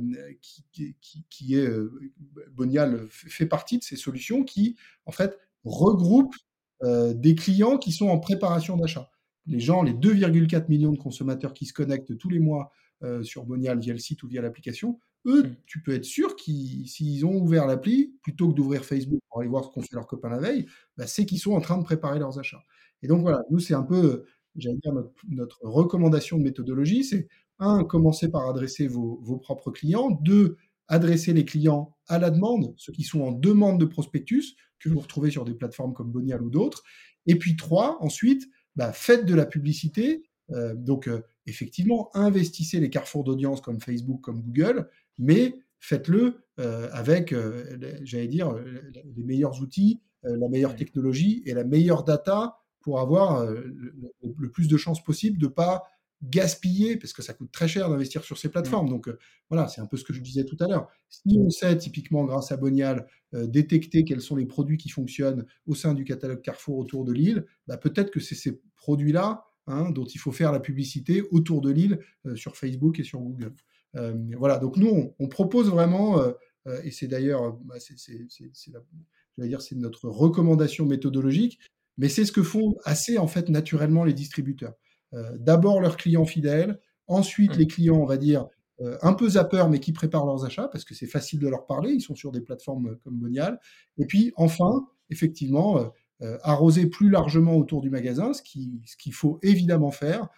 qui, 0.72 1.56
est 1.56 1.66
euh, 1.66 1.92
Bonial 2.52 3.08
fait 3.10 3.46
partie 3.46 3.80
de 3.80 3.84
ces 3.84 3.96
solutions 3.96 4.44
qui 4.44 4.76
en 5.06 5.12
fait 5.12 5.40
regroupent 5.64 6.36
euh, 6.84 7.14
des 7.14 7.36
clients 7.36 7.78
qui 7.78 7.92
sont 7.92 8.10
en 8.10 8.20
préparation 8.20 8.76
d'achat. 8.78 9.10
Les 9.48 9.60
gens, 9.60 9.84
les 9.84 9.94
2,4 9.94 10.70
millions 10.70 10.92
de 10.92 10.98
consommateurs 10.98 11.54
qui 11.54 11.66
se 11.66 11.74
connectent 11.74 12.18
tous 12.18 12.30
les 12.30 12.40
mois 12.40 12.72
sur 13.24 13.46
Bonial 13.46 13.80
via 13.80 13.94
le 13.94 14.00
site 14.00 14.22
ou 14.24 14.28
via 14.28 14.42
l'application, 14.42 15.00
eux, 15.26 15.44
Mmh. 15.44 15.56
tu 15.66 15.82
peux 15.82 15.94
être 15.94 16.06
sûr 16.06 16.36
qu'ils 16.36 16.88
s'ils 16.88 17.26
ont 17.26 17.36
ouvert 17.36 17.68
l'appli, 17.68 18.16
plutôt 18.22 18.50
que 18.50 18.54
d'ouvrir 18.54 18.84
Facebook 18.86 19.20
pour 19.30 19.40
aller 19.40 19.50
voir 19.50 19.66
ce 19.66 19.70
qu'ont 19.70 19.82
fait 19.82 19.96
leurs 19.96 20.08
copains 20.08 20.30
la 20.30 20.40
veille, 20.40 20.66
bah, 20.98 21.08
c'est 21.08 21.26
qu'ils 21.26 21.40
sont 21.40 21.54
en 21.54 21.62
train 21.62 21.78
de 21.78 21.84
préparer 21.84 22.20
leurs 22.20 22.40
achats. 22.40 22.64
Et 23.04 23.08
donc 23.08 23.22
voilà, 23.22 23.44
nous, 23.52 23.60
c'est 23.60 23.74
un 23.74 23.84
peu, 23.84 24.26
j'allais 24.56 24.78
dire 24.78 24.94
notre 24.94 25.12
notre 25.30 25.60
recommandation 25.64 26.38
de 26.38 26.44
méthodologie, 26.44 27.04
c'est 27.04 27.28
1, 27.60 27.84
commencer 27.84 28.30
par 28.30 28.48
adresser 28.50 28.88
vos 28.88 29.20
vos 29.22 29.38
propres 29.38 29.72
clients. 29.72 30.12
2, 30.12 30.58
adresser 30.88 31.34
les 31.34 31.46
clients 31.46 31.96
à 32.08 32.20
la 32.20 32.30
demande, 32.32 32.74
ceux 32.78 32.92
qui 32.92 33.04
sont 33.04 33.22
en 33.22 33.32
demande 33.32 33.80
de 33.80 33.86
prospectus, 33.86 34.56
que 34.80 34.90
vous 34.90 35.00
retrouvez 35.00 35.32
sur 35.32 35.46
des 35.46 35.54
plateformes 35.54 35.94
comme 35.94 36.12
Bonial 36.12 36.42
ou 36.42 36.50
d'autres. 36.50 36.84
Et 37.28 37.36
puis 37.36 37.56
3, 37.56 37.98
ensuite, 38.02 38.50
bah, 38.76 38.92
faites 38.94 39.26
de 39.26 39.36
la 39.36 39.46
publicité. 39.46 40.24
Heu, 40.52 40.74
donc, 40.76 41.08
heu, 41.08 41.24
effectivement, 41.48 42.10
investissez 42.16 42.80
les 42.80 42.90
carrefours 42.90 43.24
d'audience 43.24 43.62
comme 43.62 43.80
Facebook, 43.82 44.22
comme 44.22 44.42
Google, 44.42 44.90
mais 45.20 45.56
faites-le, 45.80 46.44
heu, 46.60 46.90
avec, 46.94 47.34
j'allais 48.04 48.28
dire, 48.28 48.54
les 49.16 49.24
meilleurs 49.24 49.62
outils, 49.62 50.02
la 50.24 50.48
meilleure 50.50 50.76
technologie 50.76 51.42
et 51.46 51.54
la 51.54 51.64
meilleure 51.64 52.04
data 52.04 52.58
pour 52.82 53.00
avoir, 53.00 53.46
le 53.46 53.64
le 54.22 54.34
le 54.38 54.50
plus 54.52 54.68
de 54.68 54.78
chances 54.78 55.04
possible 55.04 55.38
de 55.40 55.48
pas 55.48 55.84
gaspiller, 56.24 56.98
parce 56.98 57.14
que 57.14 57.22
ça 57.22 57.34
coûte 57.34 57.52
très 57.52 57.68
cher 57.68 57.90
d'investir 57.90 58.24
sur 58.24 58.38
ces 58.38 58.50
plateformes. 58.50 58.90
Donc, 58.90 59.08
heu, 59.08 59.18
voilà, 59.50 59.68
c'est 59.68 59.82
un 59.82 59.88
peu 59.88 59.98
ce 59.98 60.04
que 60.04 60.14
je 60.14 60.22
disais 60.22 60.46
tout 60.46 60.58
à 60.60 60.68
l'heure. 60.68 60.88
Si 61.10 61.38
on 61.40 61.50
sait 61.50 61.78
typiquement 61.78 62.26
grâce 62.26 62.52
à 62.52 62.58
Bonial, 62.58 63.08
heu, 63.34 63.48
détecter 63.48 64.04
quels 64.04 64.22
sont 64.22 64.36
les 64.36 64.46
produits 64.46 64.78
qui 64.78 64.90
fonctionnent 64.90 65.46
au 65.66 65.76
sein 65.76 65.94
du 65.94 66.04
catalogue 66.04 66.42
Carrefour 66.42 66.78
autour 66.78 67.06
de 67.06 67.12
Lille, 67.14 67.46
bah, 67.68 67.78
peut-être 67.78 68.12
que 68.12 68.20
c'est 68.20 68.36
ces 68.36 68.62
produits-là, 68.76 69.46
hein, 69.68 69.90
dont 69.92 70.06
il 70.06 70.18
faut 70.20 70.32
faire 70.32 70.52
la 70.52 70.60
publicité 70.60 71.24
autour 71.32 71.62
de 71.62 71.72
Lille, 71.72 72.00
heu, 72.26 72.36
sur 72.36 72.56
Facebook 72.56 73.00
et 73.00 73.04
sur 73.04 73.20
Google. 73.20 73.54
Voilà, 74.38 74.58
donc 74.58 74.78
nous, 74.78 74.88
on 74.88 75.14
on 75.20 75.28
propose 75.28 75.70
vraiment, 75.70 76.22
et 76.84 76.92
c'est 76.92 77.08
d'ailleurs, 77.08 77.54
bah, 77.66 77.76
c'est 77.80 79.76
notre 79.76 80.08
recommandation 80.08 80.86
méthodologique, 80.86 81.60
mais 81.98 82.08
c'est 82.08 82.24
ce 82.26 82.32
que 82.32 82.42
font 82.44 82.76
assez, 82.86 83.18
en 83.18 83.28
fait, 83.28 83.50
naturellement 83.50 84.06
les 84.06 84.14
distributeurs. 84.14 84.76
Heu, 85.13 85.38
d'abord 85.39 85.82
leurs 85.82 85.97
clients 85.97 86.26
fidèles, 86.26 86.80
ensuite 87.08 87.56
Mmh. 87.56 87.60
les 87.60 87.67
clients, 87.67 87.97
on 87.97 88.06
va 88.06 88.17
dire, 88.17 88.47
heu, 88.82 88.97
un 89.02 89.13
peu 89.13 89.30
zappeurs, 89.30 89.69
mais 89.69 89.80
qui 89.80 89.91
préparent 89.93 90.26
leurs 90.26 90.45
achats 90.45 90.67
parce 90.69 90.86
que 90.86 90.95
c'est 90.95 91.08
facile 91.08 91.39
de 91.39 91.47
leur 91.50 91.65
parler, 91.65 91.91
ils 91.93 92.02
sont 92.02 92.15
sur 92.15 92.32
des 92.32 92.41
plateformes, 92.41 92.88
heu, 92.89 93.00
comme 93.04 93.17
Bonial. 93.17 93.60
Et 93.97 94.06
puis 94.06 94.32
enfin, 94.38 94.88
effectivement, 95.10 95.91
arroser 96.43 96.86
plus 96.88 97.10
largement 97.10 97.56
autour 97.58 97.82
du 97.82 97.89
magasin, 97.89 98.34
ce 98.34 98.41
qui 98.43 98.82
ce 98.86 98.95
qu'il 98.95 99.13
faut 99.13 99.39
évidemment 99.43 99.91
faire, 99.91 100.30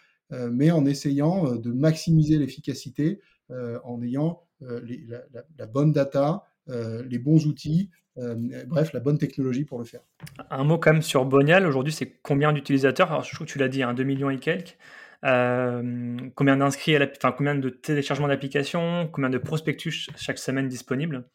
mais 0.52 0.72
en 0.72 0.86
essayant, 0.86 1.56
de 1.58 1.72
maximiser 1.74 2.38
l'efficacité, 2.40 3.20
en 3.84 4.02
ayant, 4.02 4.42
les 4.62 5.06
la 5.58 5.68
bonne 5.68 5.92
data, 5.92 6.44
les 6.68 7.20
bons 7.20 7.46
outils, 7.48 7.90
hem, 8.18 8.66
bref, 8.68 8.94
la 8.94 9.00
bonne 9.00 9.18
technologie 9.18 9.66
pour 9.66 9.80
le 9.80 9.86
faire. 9.86 10.02
Un 10.50 10.64
mot 10.64 10.78
quand 10.78 10.94
même 10.94 11.02
sur 11.02 11.26
Bonial, 11.26 11.66
aujourd'hui, 11.66 11.94
c'est 11.94 12.20
combien 12.22 12.54
d'utilisateurs? 12.54 13.12
Alors 13.12 13.24
je 13.24 13.34
trouve 13.34 13.48
que 13.48 13.52
tu 13.52 13.60
l'as 13.60 13.70
dit, 13.70 13.84
hein, 13.84 13.94
2 13.94 14.04
000 14.06 14.18
000 14.18 14.30
et 14.32 14.40
quelques. 14.40 14.78
Hem, 15.24 16.32
combien 16.36 16.58
d'inscrits 16.58 16.98
enfin 16.98 17.32
combien 17.32 17.56
de 17.56 17.70
téléchargements 17.70 18.28
d'applications? 18.28 19.08
Combien 19.12 19.30
de 19.30 19.38
prospectus 19.38 20.10
chaque 20.18 20.38
semaine 20.38 20.68
disponibles? 20.68 21.26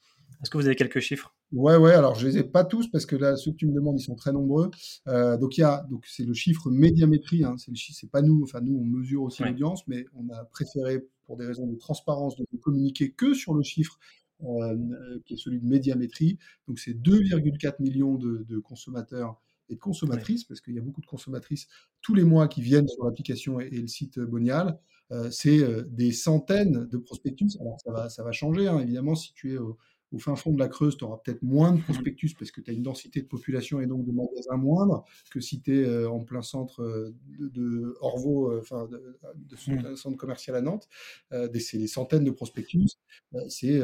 Est-ce 0.42 0.50
que 0.50 0.58
vous 0.58 0.66
avez 0.66 0.76
quelques 0.76 1.00
chiffres? 1.00 1.34
Ouais, 1.52 1.76
ouais, 1.76 1.94
alors 1.94 2.14
je 2.14 2.26
les 2.28 2.38
ai 2.38 2.44
pas 2.44 2.64
tous 2.64 2.86
parce 2.88 3.06
que 3.06 3.16
là, 3.16 3.34
ceux 3.36 3.50
que 3.50 3.56
tu 3.56 3.66
me 3.66 3.72
demandes, 3.72 3.98
ils 3.98 4.04
sont 4.04 4.14
très 4.14 4.30
nombreux. 4.30 4.70
Donc 5.06 5.56
il 5.56 5.62
y 5.62 5.64
a 5.64 5.84
donc 5.90 6.04
c'est 6.06 6.24
le 6.24 6.34
chiffre 6.34 6.70
médiamétrie, 6.70 7.44
hein, 7.44 7.56
c'est 7.56 7.70
le 7.70 7.76
chiffre 7.76 7.98
c'est 7.98 8.10
pas 8.10 8.22
nous, 8.22 8.42
enfin 8.44 8.60
nous, 8.60 8.78
on 8.78 8.84
mesure 8.84 9.22
aussi 9.22 9.42
Ouais. 9.42 9.48
l'audience, 9.48 9.82
mais 9.88 10.04
on 10.14 10.28
a 10.32 10.44
préféré, 10.44 11.00
pour 11.24 11.36
des 11.36 11.46
raisons 11.46 11.66
de 11.66 11.76
transparence, 11.76 12.36
de 12.36 12.44
ne 12.52 12.58
communiquer 12.58 13.10
que 13.10 13.34
sur 13.34 13.54
le 13.54 13.62
chiffre, 13.62 13.98
qui 15.24 15.34
est 15.34 15.36
celui 15.36 15.60
de 15.60 15.66
médiamétrie. 15.66 16.38
Donc 16.68 16.78
c'est 16.78 16.94
2,4 16.94 17.80
millions 17.80 18.14
de 18.16 18.44
de 18.48 18.58
consommateurs 18.58 19.40
et 19.70 19.74
de 19.74 19.80
consommatrices, 19.80 20.44
parce 20.44 20.60
qu'il 20.62 20.74
y 20.74 20.78
a 20.78 20.82
beaucoup 20.82 21.02
de 21.02 21.06
consommatrices 21.06 21.68
tous 22.00 22.14
les 22.14 22.24
mois 22.24 22.48
qui 22.48 22.62
viennent 22.62 22.88
sur 22.88 23.04
l'application 23.04 23.60
et 23.60 23.66
et 23.66 23.80
le 23.80 23.86
site, 23.88 24.18
heu, 24.18 24.26
Bonial. 24.26 24.78
C'est, 25.30 25.60
des 25.90 26.12
centaines 26.12 26.86
de 26.86 26.98
prospectus. 26.98 27.56
Alors 27.60 27.78
ça 27.80 27.90
va 27.92 28.08
ça 28.10 28.22
va 28.22 28.32
changer, 28.32 28.68
hein, 28.68 28.78
évidemment, 28.80 29.14
si 29.14 29.32
tu 29.34 29.54
es 29.54 29.58
au 29.58 29.78
au 30.10 30.18
fin 30.18 30.36
fond 30.36 30.52
de 30.54 30.58
la 30.58 30.68
Creuse, 30.68 30.96
tu 30.96 31.04
auras 31.04 31.18
peut-être 31.18 31.42
moins 31.42 31.72
de 31.72 31.78
Mmh 31.80 31.82
prospectus 31.82 32.32
parce 32.38 32.50
que 32.50 32.62
tu 32.62 32.70
as 32.70 32.74
une 32.74 32.82
densité 32.82 33.20
de 33.20 33.26
population 33.26 33.78
et 33.80 33.86
donc 33.86 34.06
de 34.06 34.12
magasins 34.12 34.56
moindre 34.56 35.04
que 35.30 35.38
si 35.40 35.60
tu 35.60 35.82
es, 35.82 36.06
en 36.06 36.20
plein 36.24 36.40
centre, 36.42 36.82
de 37.38 37.48
de 37.48 37.94
Orvaux, 38.00 38.58
enfin 38.58 38.86
de 38.86 39.18
de 39.36 39.56
Mmh. 39.92 39.96
centre 39.96 40.16
commercial 40.16 40.56
à 40.56 40.62
Nantes. 40.62 40.88
C'est 41.60 41.78
des 41.78 41.86
centaines 41.88 42.24
de 42.24 42.30
prospectus. 42.30 42.98
C'est, 43.48 43.80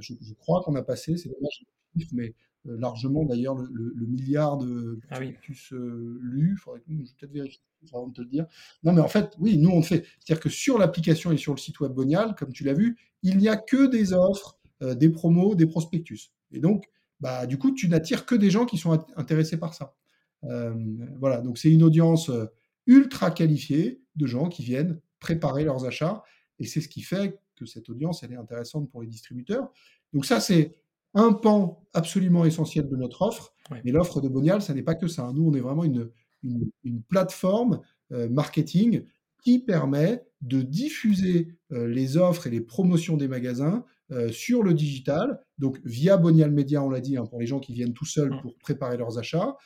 je 0.00 0.14
je 0.20 0.34
crois 0.34 0.62
qu'on 0.62 0.74
a 0.76 0.82
passé, 0.82 1.16
c'est 1.16 1.28
dommage, 1.28 1.64
mais 2.12 2.34
heu, 2.66 2.76
largement 2.76 3.24
d'ailleurs 3.24 3.54
le 3.54 3.68
le 3.72 3.92
le 3.94 4.06
milliard 4.06 4.58
de 4.58 4.98
Ah 5.10 5.18
oui. 5.20 5.32
prospectus, 5.32 5.72
heu, 5.72 6.18
lus. 6.22 6.56
Faudrait 6.56 6.80
que 6.80 6.86
je 6.88 6.96
vais 6.96 7.04
peut-être 7.18 7.32
vérifier 7.32 7.60
avant 7.92 8.08
de 8.08 8.12
te 8.14 8.20
le 8.20 8.28
dire. 8.28 8.46
Non, 8.82 8.92
mais 8.92 9.00
en 9.00 9.08
fait, 9.08 9.34
oui, 9.38 9.56
nous 9.58 9.70
on 9.70 9.76
le 9.76 9.82
fait. 9.84 10.04
C'est-à-dire 10.18 10.42
que 10.42 10.48
sur 10.48 10.78
l'application 10.78 11.30
et 11.32 11.36
sur 11.36 11.52
le 11.52 11.58
site 11.58 11.78
web 11.80 11.92
Bonial, 11.92 12.34
comme 12.36 12.52
tu 12.52 12.64
l'as 12.64 12.74
vu, 12.74 12.96
il 13.22 13.38
n'y 13.38 13.48
a 13.48 13.56
que 13.56 13.86
des 13.86 14.12
offres 14.12 14.58
euh, 14.82 14.94
des 14.94 15.08
promos, 15.10 15.54
des 15.56 15.66
prospectus. 15.66 16.30
Et 16.52 16.60
donc, 16.60 16.84
bah, 17.20 17.46
du 17.46 17.58
coup, 17.58 17.72
tu 17.72 17.88
n'attires 17.88 18.26
que 18.26 18.36
des 18.36 18.48
gens 18.50 18.64
qui 18.64 18.78
sont 18.78 19.04
intéressés 19.16 19.56
par 19.56 19.74
ça. 19.74 19.96
Euh, 20.44 20.72
voilà, 21.18 21.40
donc 21.40 21.58
c'est 21.58 21.70
une 21.70 21.82
audience 21.82 22.30
euh, 22.30 22.46
ultra 22.86 23.32
qualifiée 23.32 24.00
de 24.14 24.26
gens 24.26 24.48
qui 24.48 24.62
viennent 24.62 25.00
préparer 25.18 25.64
leurs 25.64 25.84
achats. 25.84 26.22
Et 26.60 26.64
c'est 26.64 26.80
ce 26.80 26.88
qui 26.88 27.02
fait 27.02 27.40
que 27.58 27.66
cette 27.66 27.88
audience, 27.90 28.22
elle 28.22 28.32
est 28.32 28.36
intéressante 28.36 28.90
pour 28.90 29.02
les 29.02 29.08
distributeurs. 29.08 29.70
Donc 30.12 30.24
ça, 30.24 30.40
c'est 30.40 30.76
un 31.14 31.32
pan 31.32 31.86
absolument 31.94 32.44
essentiel 32.44 32.88
de 32.88 32.96
notre 32.96 33.22
offre. 33.22 33.54
Mais 33.84 33.92
l'offre 33.92 34.20
de 34.20 34.28
Bonial, 34.28 34.62
ça 34.62 34.72
n'est 34.72 34.82
pas 34.82 34.94
que 34.94 35.08
ça. 35.08 35.30
Nous, 35.34 35.46
on 35.46 35.54
est 35.54 35.60
vraiment 35.60 35.84
une, 35.84 36.10
une, 36.42 36.70
une 36.84 37.02
plateforme 37.02 37.80
euh, 38.12 38.28
marketing 38.28 39.04
qui 39.42 39.58
permet 39.58 40.24
de 40.40 40.62
diffuser 40.62 41.48
euh, 41.72 41.86
les 41.86 42.16
offres 42.16 42.46
et 42.46 42.50
les 42.50 42.60
promotions 42.60 43.16
des 43.16 43.28
magasins 43.28 43.84
euh, 44.10 44.30
sur 44.30 44.62
le 44.62 44.72
digital, 44.72 45.40
donc 45.58 45.78
via 45.84 46.16
Bonial 46.16 46.50
Media, 46.50 46.82
on 46.82 46.88
l'a 46.88 47.00
dit, 47.00 47.18
hein, 47.18 47.26
pour 47.26 47.38
les 47.38 47.46
gens 47.46 47.60
qui 47.60 47.74
viennent 47.74 47.92
tout 47.92 48.06
seuls 48.06 48.30
Mmh. 48.30 48.40
pour 48.40 48.56
préparer 48.58 48.96
leurs 48.96 49.18
achats, 49.18 49.56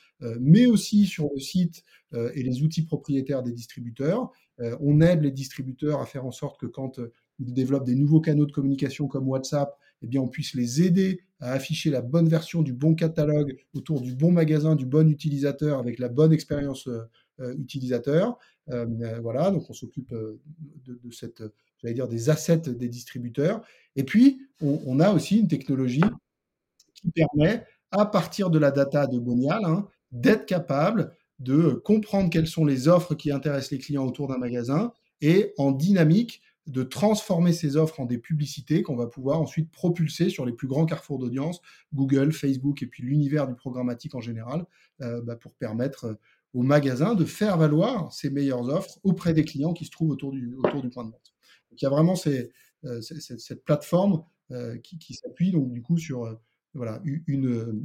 mais 0.40 0.66
aussi 0.66 1.06
sur 1.06 1.28
le 1.34 1.40
site 1.40 1.82
et 2.12 2.44
les 2.44 2.62
outils 2.62 2.84
propriétaires 2.84 3.42
des 3.42 3.50
distributeurs. 3.50 4.30
On 4.80 5.00
aide 5.00 5.22
les 5.22 5.32
distributeurs 5.32 6.00
à 6.00 6.06
faire 6.06 6.24
en 6.24 6.30
sorte 6.30 6.60
que 6.60 6.66
quand 6.66 7.00
euh, 7.40 7.44
ils 7.46 7.52
développent 7.54 7.86
des 7.86 7.94
nouveaux 7.94 8.20
canaux 8.20 8.46
de 8.46 8.52
communication 8.52 9.08
comme 9.08 9.28
WhatsApp, 9.28 9.76
eh 10.02 10.06
bien, 10.06 10.20
on 10.20 10.28
puisse 10.28 10.54
les 10.54 10.82
aider 10.82 11.20
à 11.40 11.52
afficher 11.52 11.90
la 11.90 12.02
bonne 12.02 12.28
version 12.28 12.62
du 12.62 12.72
bon 12.72 12.94
catalogue 12.94 13.56
autour 13.74 14.00
du 14.00 14.14
bon 14.14 14.30
magasin, 14.30 14.76
du 14.76 14.86
bon 14.86 15.08
utilisateur, 15.08 15.78
avec 15.78 15.98
la 15.98 16.08
bonne 16.08 16.32
expérience 16.32 16.88
euh, 16.88 17.54
utilisateur. 17.56 18.38
Euh, 18.70 18.86
voilà, 19.20 19.50
donc 19.50 19.68
on 19.68 19.72
s'occupe 19.72 20.14
de, 20.14 21.10
cette, 21.10 21.42
j'allais 21.78 21.94
dire, 21.94 22.08
des 22.08 22.30
assets 22.30 22.58
des 22.58 22.88
distributeurs. 22.88 23.62
Et 23.96 24.04
puis, 24.04 24.40
on, 24.60 24.80
on, 24.86 25.00
a 25.00 25.10
aussi 25.12 25.38
une 25.38 25.48
technologie 25.48 26.04
qui 26.94 27.10
permet, 27.10 27.64
à 27.90 28.06
partir 28.06 28.50
de 28.50 28.58
la 28.58 28.70
data 28.70 29.06
de 29.06 29.18
Bonial, 29.18 29.64
hein, 29.64 29.88
d'être 30.12 30.46
capable 30.46 31.12
de 31.40 31.72
comprendre 31.72 32.30
quelles 32.30 32.46
sont 32.46 32.64
les 32.64 32.88
offres 32.88 33.14
qui 33.14 33.32
intéressent 33.32 33.72
les 33.72 33.78
clients 33.78 34.06
autour 34.06 34.28
d'un 34.28 34.38
magasin 34.38 34.92
et 35.20 35.52
en 35.58 35.72
dynamique 35.72 36.42
de 36.66 36.82
transformer 36.82 37.52
ces 37.52 37.76
offres 37.76 38.00
en 38.00 38.06
des 38.06 38.18
publicités 38.18 38.82
qu'on 38.82 38.94
va 38.96 39.06
pouvoir 39.06 39.40
ensuite 39.40 39.70
propulser 39.70 40.30
sur 40.30 40.46
les 40.46 40.52
plus 40.52 40.68
grands 40.68 40.86
carrefours 40.86 41.18
d'audience, 41.18 41.60
Google, 41.92 42.32
Facebook 42.32 42.82
et 42.82 42.86
puis 42.86 43.02
l'univers 43.02 43.48
du 43.48 43.54
programmatique 43.54 44.14
en 44.14 44.20
général, 44.20 44.64
euh, 45.00 45.20
bah 45.22 45.36
pour 45.36 45.54
permettre 45.54 46.18
aux 46.54 46.62
magasins 46.62 47.14
de 47.14 47.24
faire 47.24 47.56
valoir 47.56 48.12
ces 48.12 48.30
meilleures 48.30 48.68
offres 48.68 48.98
auprès 49.02 49.34
des 49.34 49.44
clients 49.44 49.72
qui 49.72 49.86
se 49.86 49.90
trouvent 49.90 50.10
autour 50.10 50.32
du, 50.32 50.54
autour 50.56 50.82
du 50.82 50.90
point 50.90 51.04
de 51.04 51.10
vente. 51.10 51.34
Donc 51.70 51.80
il 51.80 51.84
y 51.84 51.86
a 51.86 51.90
vraiment 51.90 52.14
ces, 52.14 52.52
euh, 52.84 53.00
cette, 53.00 53.40
cette, 53.40 53.64
plateforme 53.64 54.22
euh, 54.50 54.76
qui, 54.78 54.98
qui 54.98 55.14
s'appuie 55.14 55.50
donc 55.50 55.72
du 55.72 55.82
coup 55.82 55.96
sur 55.96 56.24
euh, 56.24 56.34
voilà, 56.74 57.00
une, 57.04 57.82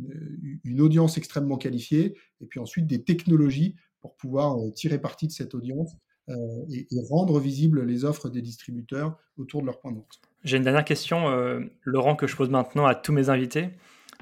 une, 0.64 0.82
audience 0.82 1.18
extrêmement 1.18 1.58
qualifiée 1.58 2.16
et 2.40 2.46
puis 2.46 2.60
ensuite 2.60 2.88
des 2.88 3.04
technologies 3.04 3.76
pour 4.00 4.16
pouvoir 4.16 4.58
tirer 4.74 4.98
parti 4.98 5.28
de 5.28 5.34
cette 5.34 5.54
audience 5.54 5.92
euh, 5.92 5.98
et, 6.30 6.88
et, 6.92 7.00
rendre 7.10 7.40
visibles 7.40 7.86
les 7.86 8.04
offres 8.06 8.30
des 8.30 8.42
distributeurs 8.42 9.18
autour 9.38 9.62
de 9.62 9.68
leur 9.68 9.80
point 9.80 9.92
de 9.92 9.98
vente. 9.98 10.20
J'ai 10.44 10.58
une 10.58 10.64
dernière 10.64 10.86
question, 10.86 11.30
euh, 11.30 11.62
Laurent, 11.84 12.16
que 12.16 12.28
je 12.28 12.36
pose 12.36 12.50
maintenant 12.50 12.86
à 12.86 12.96
tous 12.96 13.14
mes 13.14 13.30
invités. 13.30 13.70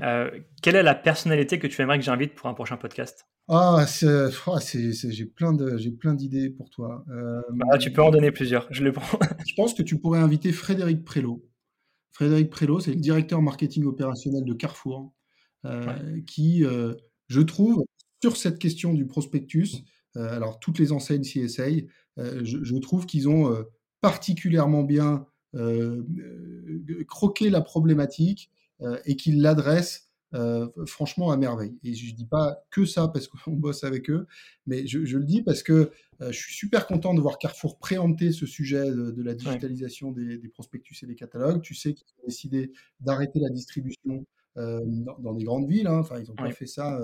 Euh, 0.01 0.29
quelle 0.61 0.75
est 0.75 0.83
la 0.83 0.95
personnalité 0.95 1.59
que 1.59 1.67
tu 1.67 1.81
aimerais 1.81 1.97
que 1.97 2.05
j'invite 2.05 2.35
pour 2.35 2.47
un 2.47 2.53
prochain 2.53 2.77
podcast? 2.77 3.27
Ah, 3.47 3.85
oh, 4.47 4.57
j'ai 4.63 5.25
plein 5.25 5.53
de, 5.53 5.77
j'ai 5.77 5.91
plein 5.91 6.15
d'idées 6.15 6.49
pour 6.49 6.69
toi. 6.69 7.05
Euh... 7.09 7.41
Ah, 7.71 7.77
tu 7.77 7.91
peux 7.93 8.01
en 8.01 8.09
donner 8.09 8.31
plusieurs. 8.31 8.67
Je 8.71 8.83
le 8.83 8.91
prends. 8.91 9.19
je 9.47 9.53
pense 9.55 9.73
que 9.73 9.83
tu 9.83 9.99
pourrais 9.99 10.19
inviter 10.19 10.51
Frédéric 10.51 11.05
Prélot. 11.05 11.45
Frédéric 12.11 12.49
Prélot, 12.49 12.79
c'est 12.79 12.91
le 12.91 12.99
directeur 12.99 13.41
marketing 13.41 13.85
opérationnel 13.85 14.45
de 14.45 14.53
Carrefour, 14.53 15.13
euh, 15.65 15.85
ouais. 15.85 16.23
qui, 16.23 16.65
euh, 16.65 16.95
je 17.27 17.41
trouve, 17.41 17.83
sur 18.23 18.37
cette 18.37 18.57
question 18.57 18.93
du 18.93 19.05
prospectus, 19.05 19.75
euh, 19.75 19.79
alors 20.15 20.59
toutes 20.59 20.79
les 20.79 20.91
enseignes 20.91 21.23
s'y 21.23 21.39
essayent, 21.39 21.87
je, 22.17 22.63
je, 22.63 22.75
trouve 22.77 23.05
qu'ils 23.05 23.27
ont 23.27 23.65
particulièrement 24.01 24.83
bien 24.83 25.25
croquer 27.07 27.49
la 27.49 27.61
problématique 27.61 28.51
et 29.05 29.15
qu'il 29.15 29.41
l'adresse 29.41 30.09
franchement 30.85 31.31
à 31.31 31.37
merveille. 31.37 31.77
Et 31.83 31.93
je 31.93 32.11
ne 32.11 32.15
dis 32.15 32.25
pas 32.25 32.63
que 32.71 32.85
ça 32.85 33.07
parce 33.07 33.27
qu'on 33.27 33.51
bosse 33.53 33.83
avec 33.83 34.09
eux, 34.09 34.27
mais 34.65 34.85
je, 34.87 35.17
le 35.17 35.23
dis 35.23 35.41
parce 35.41 35.63
que 35.63 35.91
je 36.19 36.31
suis 36.37 36.53
super 36.53 36.87
content 36.87 37.13
de 37.13 37.21
voir 37.21 37.37
Carrefour 37.37 37.77
préempter 37.77 38.31
ce 38.31 38.45
sujet 38.45 38.85
de, 38.91 39.21
la 39.21 39.33
digitalisation 39.33 40.11
des, 40.11 40.37
prospectus 40.49 41.03
et 41.03 41.07
des 41.07 41.15
catalogues. 41.15 41.61
Tu 41.61 41.75
sais 41.75 41.93
qu'ils 41.93 42.07
ont 42.21 42.27
décidé 42.27 42.71
d'arrêter 42.99 43.39
la 43.39 43.49
distribution 43.49 44.25
dans, 44.55 45.33
des 45.33 45.43
grandes 45.43 45.67
villes. 45.67 45.87
Hein. 45.87 45.99
Enfin, 45.99 46.19
ils 46.19 46.27
n'ont 46.27 46.35
pas 46.35 46.51
fait 46.51 46.67
ça 46.67 46.99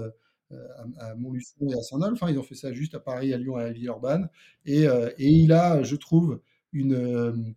à, 0.97 1.15
Montluçon 1.15 1.67
et 1.69 1.73
à 1.73 1.81
Saint-Nolf. 1.81 2.13
Enfin, 2.13 2.31
ils 2.31 2.39
ont 2.39 2.43
fait 2.43 2.55
ça 2.55 2.73
juste 2.73 2.95
à 2.95 2.99
Paris, 2.99 3.33
à 3.33 3.37
Lyon 3.37 3.59
et 3.59 3.63
à 3.63 3.71
Villeurbanne. 3.71 4.29
Et, 4.65 4.83
et 4.83 5.27
il 5.29 5.51
a, 5.53 5.83
je 5.83 5.95
trouve, 5.95 6.41
une, 6.73 7.53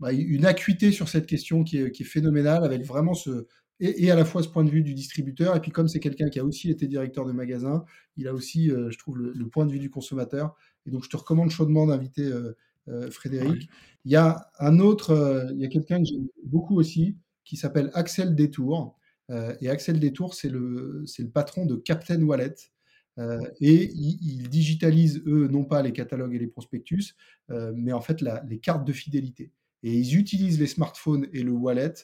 bah, 0.00 0.12
une 0.12 0.46
acuité 0.46 0.92
sur 0.92 1.08
cette 1.08 1.26
question 1.26 1.64
qui 1.64 1.78
est, 1.78 1.90
qui 1.90 2.02
est 2.02 2.06
phénoménale, 2.06 2.64
avec 2.64 2.84
vraiment 2.84 3.14
ce, 3.14 3.46
et, 3.80 4.10
à 4.10 4.16
la 4.16 4.24
fois 4.24 4.42
ce 4.42 4.48
point 4.48 4.64
de 4.64 4.70
vue 4.70 4.82
du 4.82 4.94
distributeur, 4.94 5.56
et 5.56 5.60
puis 5.60 5.70
comme 5.70 5.88
c'est 5.88 6.00
quelqu'un 6.00 6.28
qui 6.28 6.38
a 6.40 6.44
aussi 6.44 6.70
été 6.70 6.88
directeur 6.88 7.24
de 7.24 7.32
magasin, 7.32 7.84
il 8.16 8.26
a 8.26 8.34
aussi, 8.34 8.70
euh, 8.70 8.90
je 8.90 8.98
trouve, 8.98 9.18
le, 9.18 9.48
point 9.48 9.66
de 9.66 9.72
vue 9.72 9.78
du 9.78 9.90
consommateur. 9.90 10.56
Et 10.86 10.90
donc, 10.90 11.04
je 11.04 11.08
te 11.08 11.16
recommande 11.16 11.50
chaudement 11.50 11.86
d'inviter 11.86 12.24
euh, 12.24 12.56
euh, 12.88 13.10
Frédéric. 13.10 13.68
Il 14.04 14.12
y 14.12 14.16
a 14.16 14.50
un 14.58 14.80
autre, 14.80 15.48
il 15.52 15.60
y 15.60 15.64
a 15.64 15.68
quelqu'un 15.68 15.98
que 15.98 16.06
j'aime 16.06 16.26
beaucoup 16.44 16.76
aussi, 16.76 17.16
qui 17.44 17.56
s'appelle 17.56 17.90
Axel 17.94 18.34
Détour. 18.34 18.97
Et 19.60 19.68
Axel 19.68 20.00
Détour, 20.00 20.34
c'est 20.34 20.48
le, 20.48 21.02
c'est 21.06 21.22
le 21.22 21.30
patron 21.30 21.66
de 21.66 21.76
Captain 21.76 22.22
Wallet. 22.22 22.54
et 23.60 23.90
ils, 23.92 24.48
digitalisent, 24.48 25.22
eux, 25.26 25.48
non 25.48 25.64
pas 25.64 25.82
les 25.82 25.92
catalogues 25.92 26.34
et 26.34 26.38
les 26.38 26.46
prospectus, 26.46 27.14
mais 27.48 27.92
en 27.92 28.00
fait 28.00 28.22
les 28.22 28.58
cartes 28.58 28.86
de 28.86 28.92
fidélité. 28.92 29.52
Et 29.82 29.92
ils 29.92 30.16
utilisent 30.16 30.58
les 30.58 30.66
smartphones 30.66 31.26
et 31.32 31.42
le 31.42 31.52
wallet 31.52 31.94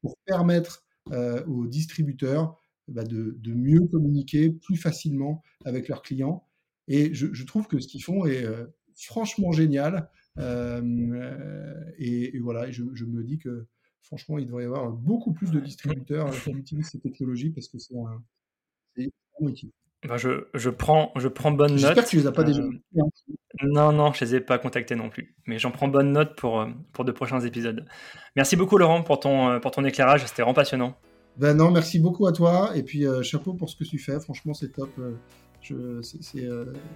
pour 0.00 0.16
permettre 0.24 0.84
euh, 1.12 1.44
aux 1.46 1.66
distributeurs 1.66 2.58
bah, 2.86 3.04
de, 3.04 3.34
mieux 3.46 3.86
communiquer 3.86 4.50
plus 4.50 4.76
facilement 4.76 5.42
avec 5.64 5.88
leurs 5.88 6.02
clients. 6.02 6.46
Et 6.86 7.14
je, 7.14 7.44
trouve 7.44 7.66
que 7.66 7.78
ce 7.80 7.88
qu'ils 7.88 8.02
font 8.02 8.24
est 8.24 8.44
euh, 8.44 8.66
franchement 8.94 9.52
génial. 9.52 10.10
Euh, 10.38 11.74
et, 11.98 12.38
voilà, 12.38 12.70
je, 12.70 12.82
me 12.82 13.22
dis 13.22 13.38
que 13.38 13.66
franchement, 14.08 14.38
il 14.38 14.46
devrait 14.46 14.64
y 14.64 14.66
avoir 14.66 14.90
beaucoup 14.90 15.32
plus 15.32 15.50
de 15.50 15.60
distributeurs 15.60 16.30
qui 16.30 16.50
utilisent 16.50 16.90
ces 16.90 17.00
technologies 17.00 17.50
parce 17.50 17.68
que 17.68 17.78
c'est 17.78 17.94
un, 17.94 18.22
utile. 19.46 19.70
Ben 20.06 20.16
je, 20.16 20.46
je, 20.54 20.70
prends, 20.70 21.12
je 21.16 21.28
prends 21.28 21.50
bonne 21.50 21.72
note. 21.72 21.80
J'espère 21.80 22.04
que 22.04 22.08
tu 22.08 22.16
les 22.16 22.26
as 22.26 22.32
pas 22.32 22.44
déjà. 22.44 22.62
Non, 23.62 23.92
non, 23.92 24.12
je 24.12 24.24
les 24.24 24.36
ai 24.36 24.40
pas 24.40 24.58
contactés 24.58 24.94
non 24.94 25.10
plus. 25.10 25.34
Mais 25.46 25.58
j'en 25.58 25.70
prends 25.70 25.88
bonne 25.88 26.12
note 26.12 26.36
pour, 26.36 26.60
euh, 26.60 26.68
pour 26.92 27.04
de 27.04 27.12
prochains 27.12 27.40
épisodes. 27.40 27.84
Merci 28.36 28.56
beaucoup, 28.56 28.78
Laurent, 28.78 29.02
pour 29.02 29.18
ton, 29.20 29.50
euh, 29.50 29.58
pour 29.58 29.72
ton 29.72 29.84
éclairage. 29.84 30.24
C'était 30.26 30.42
vraiment 30.42 30.54
passionnant. 30.54 30.96
Ben 31.36 31.54
non, 31.56 31.70
merci 31.70 31.98
beaucoup 31.98 32.26
à 32.28 32.32
toi. 32.32 32.70
Et 32.76 32.84
puis, 32.84 33.06
euh, 33.06 33.22
chapeau 33.22 33.54
pour 33.54 33.68
ce 33.68 33.76
que 33.76 33.84
tu 33.84 33.98
fais. 33.98 34.20
Franchement, 34.20 34.54
c'est 34.54 34.72
top. 34.72 34.90
C'est 35.62 36.48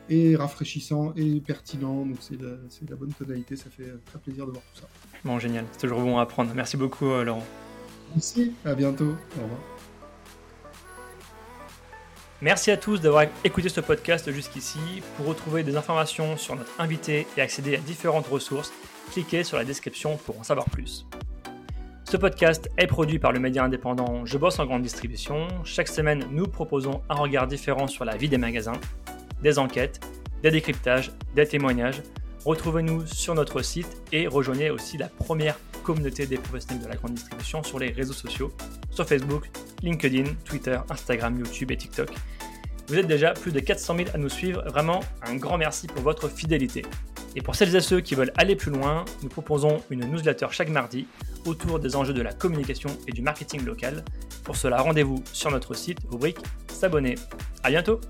et 0.09 0.37
rafraîchissant 0.37 1.13
et 1.17 1.41
pertinent. 1.41 2.07
Donc, 2.07 2.17
c'est 2.21 2.41
la, 2.41 2.51
la, 2.89 2.97
bonne 2.97 3.13
tonalité. 3.13 3.57
Ça 3.57 3.71
fait 3.71 3.93
très 4.07 4.19
plaisir 4.19 4.47
de 4.47 4.53
voir 4.53 4.63
tout 4.73 4.81
ça. 4.81 4.89
Bon, 5.25 5.39
génial. 5.39 5.65
C'est 5.73 5.81
toujours 5.81 6.01
bon 6.01 6.19
à 6.19 6.23
apprendre. 6.23 6.53
Merci 6.55 6.77
beaucoup, 6.77 7.07
Laurent. 7.07 7.45
Merci. 8.15 8.53
À 8.65 8.75
bientôt. 8.75 9.15
Au 9.39 9.43
revoir. 9.43 9.61
Merci 12.43 12.73
à 12.73 12.77
tous 12.77 13.01
d'avoir 13.01 13.27
écouté 13.45 13.69
ce 13.69 13.81
podcast 13.81 14.33
jusqu'ici. 14.33 14.81
Pour 15.17 15.27
retrouver 15.27 15.63
des 15.63 15.77
informations 15.77 16.37
sur 16.37 16.57
notre 16.57 16.73
invité 16.81 17.25
et 17.37 17.41
accéder 17.41 17.77
à 17.77 17.79
différentes 17.79 18.27
ressources, 18.27 18.73
cliquez 19.13 19.45
sur 19.45 19.57
la 19.57 19.65
description 19.65 20.17
pour 20.17 20.41
en 20.41 20.43
savoir 20.43 20.69
plus. 20.69 21.07
Ce 22.13 22.19
podcast 22.19 22.69
est 22.77 22.89
produit 22.89 23.19
par 23.19 23.33
le 23.33 23.41
média 23.41 23.65
indépendant 23.65 24.27
Je 24.27 24.37
bosse 24.37 24.59
en 24.59 24.67
grande 24.67 24.83
distribution. 24.83 25.49
Chaque 25.65 25.89
semaine, 25.89 26.27
nous 26.31 26.47
proposons 26.47 27.01
un 27.09 27.15
regard 27.15 27.47
différent 27.47 27.87
sur 27.87 28.05
la 28.05 28.19
vie 28.19 28.29
des 28.29 28.37
magasins, 28.37 28.79
des 29.43 29.59
enquêtes, 29.59 29.99
des 30.43 30.51
décryptages, 30.51 31.11
des 31.35 31.47
témoignages. 31.47 32.03
Retrouvez-nous 32.45 33.07
sur 33.07 33.35
notre 33.35 33.63
site 33.63 34.03
et 34.13 34.27
rejoignez 34.27 34.69
aussi 34.69 34.99
la 34.99 35.09
première 35.09 35.59
communauté 35.85 36.27
des 36.27 36.37
professionnels 36.37 36.85
de 36.85 36.89
la 36.91 36.97
grande 36.97 37.15
distribution 37.15 37.63
sur 37.63 37.79
les 37.79 37.93
réseaux 37.93 38.13
sociaux, 38.13 38.53
sur 38.91 39.09
Facebook, 39.09 39.49
LinkedIn, 39.83 40.35
Twitter, 40.45 40.79
Instagram, 40.91 41.39
YouTube 41.39 41.71
et 41.71 41.79
TikTok. 41.79 42.11
Vous 42.89 42.99
êtes 42.99 43.07
déjà 43.07 43.33
plus 43.33 43.53
de 43.53 43.61
400 43.61 43.97
000 43.97 44.09
à 44.13 44.19
nous 44.19 44.29
suivre, 44.29 44.63
vraiment 44.69 45.01
un 45.23 45.37
grand 45.37 45.57
merci 45.57 45.87
pour 45.87 46.03
votre 46.03 46.29
fidélité. 46.29 46.83
Et 47.35 47.43
pour 47.43 47.55
celles 47.55 47.75
et 47.75 47.81
ceux 47.81 48.01
qui 48.01 48.15
veulent 48.15 48.33
aller 48.37 48.57
plus 48.57 48.71
loin, 48.71 49.05
nous 49.23 49.29
proposons 49.29 49.83
une 49.91 50.05
newsletter 50.05 50.47
chaque 50.51 50.69
mardi 50.69 51.07
autour 51.47 51.79
des 51.79 51.97
enjeux 51.97 52.13
de 52.13 52.23
la 52.23 52.33
communication 52.33 52.91
et 53.07 53.13
du 53.13 53.23
marketing 53.23 53.65
local. 53.65 54.05
Pour 54.45 54.57
cela, 54.57 54.81
rendez-vous 54.81 55.23
sur 55.33 55.51
notre 55.51 55.75
site, 55.75 55.99
rubrique 56.11 56.39
S'abonner. 56.69 57.15
À 57.63 57.71
bientôt! 57.71 58.01